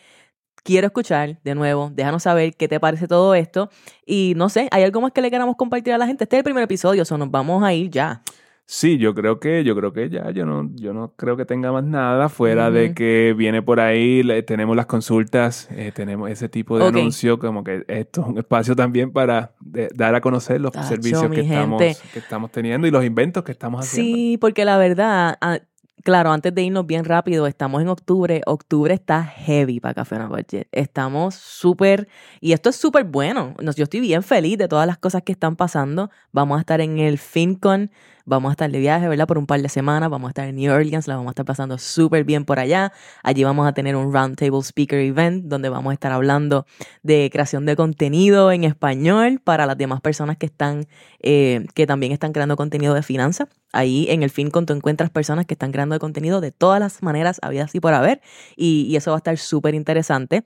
quiero 0.64 0.86
escuchar 0.88 1.40
de 1.44 1.54
nuevo, 1.54 1.90
déjanos 1.94 2.24
saber 2.24 2.54
qué 2.54 2.68
te 2.68 2.78
parece 2.80 3.08
todo 3.08 3.34
esto. 3.34 3.70
Y 4.04 4.34
no 4.36 4.48
sé, 4.48 4.68
¿hay 4.70 4.82
algo 4.82 5.00
más 5.00 5.12
que 5.12 5.22
le 5.22 5.30
queramos 5.30 5.56
compartir 5.56 5.92
a 5.94 5.98
la 5.98 6.06
gente? 6.06 6.24
Este 6.24 6.36
es 6.36 6.38
el 6.40 6.44
primer 6.44 6.64
episodio, 6.64 7.04
o 7.08 7.16
nos 7.18 7.30
vamos 7.30 7.62
a 7.62 7.72
ir 7.72 7.90
ya. 7.90 8.22
Sí, 8.70 8.98
yo 8.98 9.14
creo 9.14 9.40
que, 9.40 9.64
yo 9.64 9.74
creo 9.74 9.94
que 9.94 10.10
ya, 10.10 10.30
yo 10.30 10.44
no, 10.44 10.68
yo 10.74 10.92
no 10.92 11.14
creo 11.16 11.38
que 11.38 11.46
tenga 11.46 11.72
más 11.72 11.84
nada 11.84 12.28
fuera 12.28 12.70
de 12.70 12.92
que 12.92 13.34
viene 13.34 13.62
por 13.62 13.80
ahí, 13.80 14.22
le- 14.22 14.42
tenemos 14.42 14.76
las 14.76 14.84
consultas, 14.84 15.68
eh, 15.70 15.90
tenemos 15.94 16.28
ese 16.28 16.50
tipo 16.50 16.78
de 16.78 16.84
Ok. 16.84 16.94
anuncio, 16.96 17.38
como 17.38 17.64
que 17.64 17.84
esto 17.88 18.20
es 18.20 18.26
un 18.26 18.36
espacio 18.36 18.76
también 18.76 19.10
para 19.10 19.54
de- 19.60 19.88
dar 19.94 20.14
a 20.14 20.20
conocer 20.20 20.60
los 20.60 20.72
Tacho, 20.72 20.86
servicios 20.86 21.30
que 21.30 21.40
estamos, 21.40 21.80
que 22.12 22.18
estamos 22.18 22.52
teniendo 22.52 22.86
y 22.86 22.90
los 22.90 23.02
inventos 23.06 23.42
que 23.42 23.52
estamos 23.52 23.86
haciendo. 23.86 24.14
Sí, 24.14 24.36
porque 24.38 24.66
la 24.66 24.76
verdad, 24.76 25.38
ah, 25.40 25.60
claro, 26.04 26.32
antes 26.32 26.54
de 26.54 26.62
irnos 26.62 26.86
bien 26.86 27.04
rápido, 27.04 27.46
estamos 27.46 27.82
en 27.82 27.88
octubre. 27.88 28.42
Octubre 28.46 28.92
está 28.94 29.24
heavy 29.24 29.80
para 29.80 29.94
Café 29.94 30.16
a 30.16 30.26
Budget. 30.26 30.68
Estamos 30.72 31.34
súper, 31.34 32.08
y 32.40 32.52
esto 32.52 32.70
es 32.70 32.76
súper 32.76 33.04
bueno. 33.04 33.54
Yo 33.76 33.84
estoy 33.84 34.00
bien 34.00 34.22
feliz 34.22 34.58
de 34.58 34.68
todas 34.68 34.86
las 34.86 34.98
cosas 34.98 35.22
que 35.22 35.32
están 35.32 35.56
pasando. 35.56 36.10
Vamos 36.32 36.58
a 36.58 36.60
estar 36.60 36.80
en 36.80 36.98
el 36.98 37.18
FinCon, 37.18 37.90
vamos 38.28 38.50
a 38.50 38.52
estar 38.52 38.70
de 38.70 38.78
viaje, 38.78 39.08
¿verdad? 39.08 39.26
Por 39.26 39.38
un 39.38 39.46
par 39.46 39.60
de 39.60 39.68
semanas. 39.68 40.10
Vamos 40.10 40.28
a 40.28 40.30
estar 40.30 40.46
en 40.46 40.56
New 40.56 40.72
Orleans, 40.72 41.08
la 41.08 41.16
vamos 41.16 41.30
a 41.30 41.32
estar 41.32 41.46
pasando 41.46 41.78
súper 41.78 42.24
bien 42.24 42.44
por 42.44 42.58
allá. 42.58 42.92
Allí 43.22 43.42
vamos 43.42 43.66
a 43.66 43.72
tener 43.72 43.96
un 43.96 44.12
Roundtable 44.12 44.60
Speaker 44.62 45.00
Event 45.00 45.46
donde 45.46 45.68
vamos 45.68 45.90
a 45.90 45.94
estar 45.94 46.12
hablando 46.12 46.66
de 47.02 47.30
creación 47.32 47.66
de 47.66 47.74
contenido 47.76 48.52
en 48.52 48.64
español 48.64 49.40
para 49.42 49.66
las 49.66 49.78
demás 49.78 50.00
personas 50.00 50.36
que 50.36 50.46
están, 50.46 50.86
eh, 51.20 51.66
que 51.74 51.86
también 51.86 52.12
están 52.12 52.32
creando 52.32 52.56
contenido 52.56 52.94
de 52.94 53.02
finanzas. 53.02 53.48
Ahí 53.72 54.06
en 54.10 54.22
el 54.22 54.30
FinCon 54.30 54.66
tú 54.66 54.72
encuentras 54.74 55.10
personas 55.10 55.46
que 55.46 55.54
están 55.54 55.72
creando 55.72 55.98
contenido 55.98 56.40
de 56.40 56.52
todas 56.52 56.80
las 56.80 57.02
maneras 57.02 57.38
habidas 57.42 57.74
y 57.74 57.80
por 57.80 57.94
haber. 57.94 58.20
Y, 58.56 58.86
y 58.88 58.96
eso 58.96 59.10
va 59.10 59.16
a 59.16 59.18
estar 59.18 59.38
súper 59.38 59.74
interesante. 59.74 60.44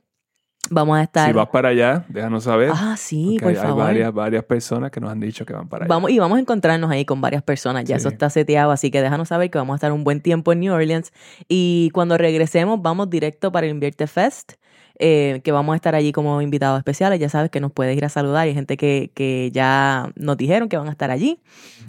Vamos 0.71 0.97
a 0.97 1.02
estar. 1.02 1.26
Si 1.28 1.33
vas 1.35 1.49
para 1.49 1.69
allá, 1.71 2.04
déjanos 2.09 2.45
saber. 2.45 2.71
ah, 2.73 2.95
sí, 2.97 3.37
por 3.40 3.50
hay, 3.50 3.57
hay 3.57 3.62
favor. 3.62 3.85
varias, 3.85 4.12
varias 4.14 4.45
personas 4.45 4.90
que 4.90 5.00
nos 5.00 5.11
han 5.11 5.21
dicho 5.21 5.45
que 5.45 5.52
van 5.52 5.69
para 5.69 5.85
allá. 5.85 5.88
Vamos, 5.95 6.11
y 6.11 6.19
vamos 6.19 6.38
a 6.38 6.40
encontrarnos 6.40 6.90
ahí 6.90 7.04
con 7.04 7.21
varias 7.21 7.42
personas. 7.42 7.85
Ya 7.85 7.97
eso 7.97 8.09
está 8.09 8.31
seteado, 8.31 8.71
así 8.71 8.90
que 8.90 9.02
déjanos 9.02 9.28
saber 9.28 9.50
que 9.50 9.59
vamos 9.59 9.75
a 9.75 9.76
estar 9.76 9.92
un 9.92 10.04
buen 10.04 10.21
tiempo 10.21 10.52
en 10.52 10.61
New 10.61 10.73
Orleans. 10.73 11.12
Y 11.49 11.90
cuando 11.92 12.16
regresemos, 12.16 12.81
vamos 12.81 13.11
directo 13.11 13.52
para 13.52 13.66
el 13.66 13.73
Invierte 13.73 14.07
Fest, 14.07 14.52
eh, 14.99 15.41
que 15.43 15.52
vamos 15.52 15.73
a 15.73 15.76
estar 15.76 15.95
allí 15.95 16.12
como 16.12 16.41
invitados 16.43 16.79
especiales. 16.79 17.19
Ya 17.19 17.29
sabes 17.29 17.50
que 17.50 17.61
nos 17.61 17.73
puedes 17.73 17.97
ir 17.97 18.05
a 18.05 18.09
saludar. 18.09 18.47
Hay 18.47 18.55
gente 18.55 18.76
que, 18.76 19.11
que 19.14 19.50
ya 19.52 20.12
nos 20.17 20.37
dijeron 20.37 20.69
que 20.69 20.76
van 20.76 20.88
a 20.88 20.93
estar 20.93 21.11
allí. 21.11 21.41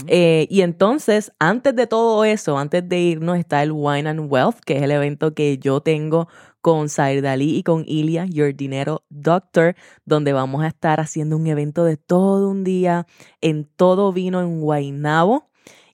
Eh, 0.08 0.48
y 0.50 0.62
entonces, 0.62 1.32
antes 1.40 1.76
de 1.76 1.88
todo 1.88 2.26
eso, 2.26 2.58
antes 2.58 2.88
de 2.88 3.00
irnos, 3.00 3.38
está 3.38 3.62
el 3.64 3.72
Wine 3.72 4.10
and 4.10 4.32
Wealth, 4.32 4.60
que 4.66 4.78
es 4.78 4.82
el 4.82 4.92
evento 4.92 5.34
que 5.34 5.58
yo 5.58 5.82
tengo 5.82 6.28
con 6.62 6.88
Zair 6.88 7.22
Dalí 7.22 7.58
y 7.58 7.64
con 7.64 7.84
Ilia, 7.88 8.26
Your 8.26 8.56
Dinero 8.56 9.04
Doctor, 9.10 9.76
donde 10.06 10.32
vamos 10.32 10.64
a 10.64 10.68
estar 10.68 11.02
haciendo 11.02 11.36
un 11.36 11.46
evento 11.48 11.84
de 11.84 11.98
todo 11.98 12.50
un 12.50 12.64
día 12.64 13.06
en 13.42 13.66
todo 13.66 14.14
vino 14.14 14.42
en 14.42 14.62
Guaynabo. 14.62 15.50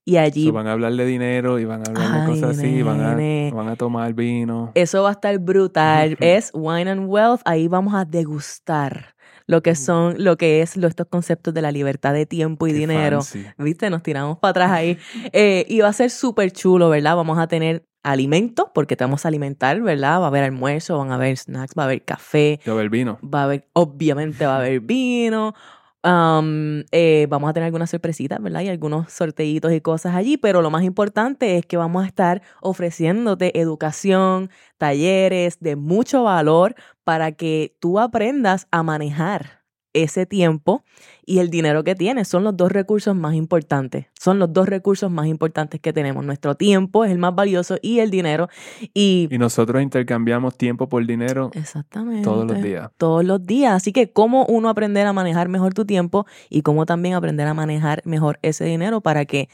Y 0.10 0.18
allí 0.18 0.46
So, 0.48 0.54
van 0.54 0.66
a 0.68 0.72
hablar 0.72 0.94
de 0.94 1.06
dinero 1.06 1.60
y 1.60 1.66
van 1.66 1.82
a 1.86 1.90
hablar 1.90 2.22
de 2.22 2.26
cosas 2.26 2.58
así, 2.58 2.82
van 2.82 3.00
a, 3.02 3.16
van 3.56 3.68
a 3.68 3.76
tomar 3.76 4.14
vino. 4.14 4.72
eso 4.74 5.04
va 5.04 5.10
a 5.10 5.12
estar 5.12 5.38
brutal. 5.38 6.18
Es 6.20 6.50
Wine 6.54 6.90
and 6.90 7.08
Wealth. 7.08 7.42
Ahí 7.46 7.68
vamos 7.68 7.94
a 7.94 8.06
degustar 8.06 9.16
lo 9.46 9.62
que 9.62 9.76
son, 9.76 10.16
lo 10.24 10.38
que 10.38 10.62
es 10.62 10.78
lo- 10.78 10.88
estos 10.88 11.08
conceptos 11.08 11.54
de 11.54 11.62
la 11.62 11.72
libertad 11.72 12.14
de 12.14 12.26
tiempo 12.26 12.68
y 12.68 12.72
Qué 12.72 12.78
dinero. 12.80 13.18
fancy. 13.22 13.46
¿Viste? 13.58 13.90
Nos 13.90 14.02
tiramos 14.04 14.38
para 14.40 14.50
atrás 14.52 14.72
ahí. 14.72 14.98
Eh, 15.34 15.66
y 15.68 15.80
va 15.82 15.90
a 15.90 15.94
ser 15.94 16.10
súper 16.10 16.52
chulo, 16.52 16.90
¿verdad? 16.90 17.16
Vamos 17.16 17.38
a 17.38 17.48
tener 17.48 17.84
alimentos, 18.02 18.68
porque 18.74 18.96
te 18.96 19.04
vamos 19.04 19.26
a 19.26 19.28
alimentar, 19.28 19.82
¿verdad? 19.82 20.20
Va 20.22 20.26
a 20.26 20.28
haber 20.28 20.44
almuerzo, 20.44 20.98
van 20.98 21.12
a 21.12 21.16
haber 21.16 21.36
snacks, 21.38 21.74
va 21.78 21.84
a 21.84 21.86
haber 21.86 22.04
café, 22.04 22.60
Yo 22.66 22.80
el 22.80 22.90
vino. 22.90 23.20
va 23.24 23.42
a 23.42 23.44
haber, 23.44 23.68
obviamente 23.74 24.46
va 24.46 24.56
a 24.56 24.60
haber 24.60 24.80
vino. 24.80 25.54
Um, 26.04 26.84
vamos 27.30 27.50
a 27.50 27.54
tener 27.54 27.66
algunas 27.66 27.90
sorpresitas, 27.90 28.42
¿verdad? 28.42 28.62
Y 28.62 28.70
algunos 28.70 29.12
sorteitos 29.12 29.72
y 29.74 29.82
cosas 29.82 30.16
allí, 30.16 30.38
pero 30.38 30.62
lo 30.62 30.72
más 30.72 30.84
importante 30.84 31.58
es 31.58 31.66
que 31.66 31.78
vamos 31.78 32.04
a 32.04 32.08
estar 32.08 32.42
ofreciéndote 32.62 33.60
educación, 33.60 34.50
talleres 34.78 35.60
de 35.60 35.76
mucho 35.76 36.24
valor 36.24 36.76
para 37.04 37.32
que 37.34 37.76
tú 37.80 38.00
aprendas 38.00 38.68
a 38.72 38.84
manejar 38.84 39.59
ese 39.94 40.26
tiempo 40.26 40.84
y 41.26 41.40
el 41.40 41.50
dinero 41.50 41.84
que 41.84 41.96
tienes. 41.96 42.28
Son 42.28 42.44
los 42.44 42.56
dos 42.56 42.72
recursos 42.72 43.16
más 43.16 43.34
importantes. 43.36 44.08
Son 44.20 44.40
los 44.40 44.52
dos 44.52 44.68
recursos 44.68 45.10
más 45.12 45.28
importantes 45.28 45.80
que 45.80 45.94
tenemos. 45.94 46.26
Nuestro 46.26 46.56
tiempo 46.56 47.06
es 47.06 47.12
el 47.12 47.18
más 47.18 47.36
valioso 47.36 47.78
y 47.82 48.00
el 48.00 48.12
dinero. 48.12 48.50
Y, 48.94 49.28
Y 49.32 49.38
nosotros 49.38 49.82
intercambiamos 49.82 50.58
tiempo 50.58 50.90
por 50.90 51.06
dinero 51.06 51.52
exactamente. 51.54 52.24
todos 52.24 52.46
los 52.46 52.62
días. 52.62 52.92
Todos 52.98 53.24
los 53.24 53.46
días. 53.46 53.74
Así 53.74 53.92
que 53.92 54.12
cómo 54.12 54.46
uno 54.46 54.70
aprender 54.70 55.08
a 55.08 55.14
manejar 55.14 55.50
mejor 55.50 55.74
tu 55.74 55.86
tiempo 55.86 56.26
y 56.50 56.62
cómo 56.62 56.86
también 56.86 57.16
aprender 57.16 57.48
a 57.48 57.54
manejar 57.54 58.02
mejor 58.06 58.40
ese 58.42 58.66
dinero 58.66 59.02
para 59.02 59.26
que 59.26 59.50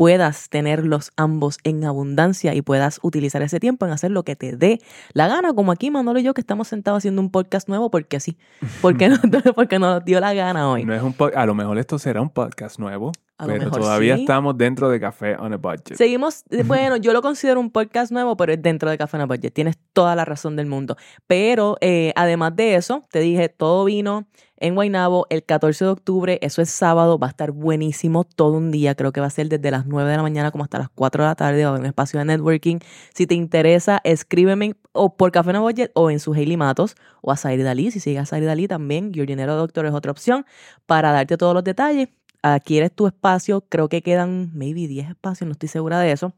puedas 0.00 0.48
tenerlos 0.48 1.12
ambos 1.18 1.58
en 1.62 1.84
abundancia 1.84 2.54
y 2.54 2.62
puedas 2.62 3.00
utilizar 3.02 3.42
ese 3.42 3.60
tiempo 3.60 3.84
en 3.84 3.92
hacer 3.92 4.10
lo 4.10 4.22
que 4.22 4.34
te 4.34 4.56
dé 4.56 4.80
la 5.12 5.28
gana, 5.28 5.52
como 5.52 5.72
aquí 5.72 5.90
Manolo 5.90 6.18
y 6.18 6.22
yo 6.22 6.32
que 6.32 6.40
estamos 6.40 6.68
sentados 6.68 6.96
haciendo 7.02 7.20
un 7.20 7.30
podcast 7.30 7.68
nuevo 7.68 7.90
porque 7.90 8.18
sí, 8.18 8.38
porque, 8.80 9.10
no, 9.10 9.16
porque 9.54 9.78
nos 9.78 10.02
dio 10.02 10.18
la 10.18 10.32
gana 10.32 10.70
hoy. 10.70 10.86
No 10.86 10.94
es 10.94 11.02
un 11.02 11.12
po- 11.12 11.30
a 11.34 11.44
lo 11.44 11.54
mejor 11.54 11.76
esto 11.76 11.98
será 11.98 12.22
un 12.22 12.30
podcast 12.30 12.78
nuevo, 12.78 13.12
A 13.36 13.44
pero 13.44 13.58
mejor 13.58 13.78
todavía 13.78 14.14
sí. 14.14 14.22
estamos 14.22 14.56
dentro 14.56 14.88
de 14.88 15.00
Café 15.00 15.36
on 15.36 15.52
a 15.52 15.58
Budget. 15.58 15.96
Seguimos, 15.96 16.44
eh, 16.48 16.62
bueno, 16.66 16.96
yo 16.96 17.12
lo 17.12 17.20
considero 17.20 17.60
un 17.60 17.70
podcast 17.70 18.10
nuevo, 18.10 18.38
pero 18.38 18.54
es 18.54 18.62
dentro 18.62 18.88
de 18.88 18.96
Café 18.96 19.18
on 19.18 19.24
a 19.24 19.26
Budget. 19.26 19.52
Tienes 19.52 19.76
toda 19.92 20.16
la 20.16 20.24
razón 20.24 20.56
del 20.56 20.64
mundo. 20.64 20.96
Pero 21.26 21.76
eh, 21.82 22.14
además 22.16 22.56
de 22.56 22.76
eso, 22.76 23.02
te 23.10 23.20
dije, 23.20 23.50
todo 23.50 23.84
vino 23.84 24.26
en 24.60 24.74
Guaynabo 24.74 25.26
el 25.30 25.44
14 25.44 25.84
de 25.84 25.90
octubre. 25.90 26.38
Eso 26.42 26.62
es 26.62 26.70
sábado, 26.70 27.18
va 27.18 27.26
a 27.26 27.30
estar 27.30 27.50
buenísimo 27.50 28.24
todo 28.24 28.52
un 28.52 28.70
día. 28.70 28.94
Creo 28.94 29.12
que 29.12 29.20
va 29.20 29.26
a 29.26 29.30
ser 29.30 29.48
desde 29.48 29.70
las 29.70 29.86
9 29.86 30.10
de 30.10 30.16
la 30.16 30.22
mañana 30.22 30.50
como 30.50 30.64
hasta 30.64 30.78
las 30.78 30.88
4 30.90 31.24
de 31.24 31.28
la 31.28 31.34
tarde. 31.34 31.64
Va 31.64 31.76
a 31.76 31.78
un 31.78 31.86
espacio 31.86 32.18
de 32.18 32.26
networking. 32.26 32.78
Si 33.14 33.26
te 33.26 33.34
interesa, 33.34 34.00
escríbeme 34.04 34.76
o 34.92 35.16
por 35.16 35.32
Café 35.32 35.58
Budget 35.58 35.90
o 35.94 36.10
en 36.10 36.20
su 36.20 36.32
Hailey 36.34 36.56
Matos 36.56 36.94
o 37.22 37.32
a 37.32 37.36
Zairi 37.36 37.62
Dalí. 37.62 37.90
Si 37.90 38.00
sigues 38.00 38.22
a 38.22 38.26
Zairi 38.26 38.46
Dalí 38.46 38.68
también, 38.68 39.12
Your 39.12 39.26
Dinero 39.26 39.56
Doctor 39.56 39.86
es 39.86 39.94
otra 39.94 40.12
opción 40.12 40.46
para 40.86 41.12
darte 41.12 41.36
todos 41.36 41.54
los 41.54 41.64
detalles 41.64 42.08
adquieres 42.42 42.92
tu 42.92 43.06
espacio, 43.06 43.62
creo 43.68 43.88
que 43.88 44.02
quedan 44.02 44.50
maybe 44.54 44.86
10 44.88 45.10
espacios, 45.10 45.46
no 45.46 45.52
estoy 45.52 45.68
segura 45.68 46.00
de 46.00 46.12
eso. 46.12 46.34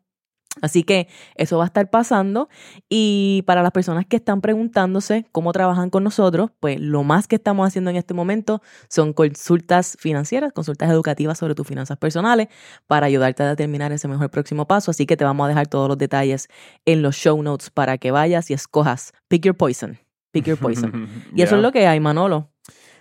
Así 0.60 0.82
que 0.82 1.08
eso 1.34 1.56
va 1.56 1.64
a 1.64 1.66
estar 1.66 1.88
pasando 1.88 2.48
y 2.88 3.42
para 3.46 3.62
las 3.62 3.72
personas 3.72 4.04
que 4.06 4.16
están 4.16 4.40
preguntándose 4.40 5.24
cómo 5.32 5.52
trabajan 5.52 5.88
con 5.88 6.04
nosotros, 6.04 6.50
pues 6.60 6.78
lo 6.78 7.02
más 7.04 7.26
que 7.26 7.36
estamos 7.36 7.66
haciendo 7.66 7.90
en 7.90 7.96
este 7.96 8.12
momento 8.12 8.60
son 8.88 9.12
consultas 9.12 9.96
financieras, 9.98 10.52
consultas 10.52 10.90
educativas 10.90 11.38
sobre 11.38 11.54
tus 11.54 11.66
finanzas 11.66 11.96
personales 11.96 12.48
para 12.86 13.06
ayudarte 13.06 13.42
a 13.42 13.48
determinar 13.48 13.92
ese 13.92 14.08
mejor 14.08 14.30
próximo 14.30 14.66
paso. 14.66 14.90
Así 14.90 15.06
que 15.06 15.16
te 15.16 15.24
vamos 15.24 15.46
a 15.46 15.48
dejar 15.48 15.68
todos 15.68 15.88
los 15.88 15.96
detalles 15.96 16.48
en 16.84 17.02
los 17.02 17.16
show 17.16 17.42
notes 17.42 17.70
para 17.70 17.96
que 17.96 18.10
vayas 18.10 18.50
y 18.50 18.54
escojas. 18.54 19.12
Pick 19.28 19.44
your 19.44 19.56
poison. 19.56 19.98
Pick 20.32 20.46
your 20.46 20.58
poison. 20.58 21.08
Y 21.34 21.42
eso 21.42 21.56
es 21.56 21.62
lo 21.62 21.72
que 21.72 21.86
hay, 21.86 21.98
Manolo. 21.98 22.50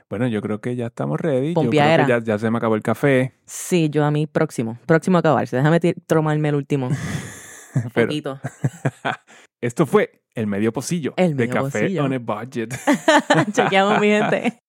Bueno, 0.10 0.28
yo 0.28 0.42
creo 0.42 0.60
que 0.60 0.76
ya 0.76 0.88
estamos 0.88 1.20
ready. 1.20 1.54
Yo 1.54 1.70
creo 1.70 1.72
que 1.72 2.06
ya, 2.08 2.20
ya 2.20 2.38
se 2.38 2.52
me 2.52 2.58
acabó 2.58 2.76
el 2.76 2.82
café. 2.82 3.34
Sí, 3.46 3.90
yo 3.90 4.04
a 4.04 4.12
mí 4.12 4.28
próximo. 4.28 4.78
Próximo 4.86 5.18
a 5.18 5.20
acabarse. 5.20 5.56
Déjame 5.56 5.80
tomarme 6.06 6.50
el 6.50 6.56
último. 6.56 6.90
Pero 7.94 8.08
poquito. 8.08 8.40
esto 9.62 9.86
fue 9.86 10.24
el 10.34 10.48
medio 10.48 10.72
pocillo 10.72 11.14
El 11.18 11.36
de 11.36 11.50
Café 11.50 11.82
pocillo. 11.82 12.06
on 12.06 12.14
a 12.14 12.20
Budget. 12.20 12.74
Chequeamos, 13.54 14.00
mi 14.00 14.08
gente. 14.08 14.60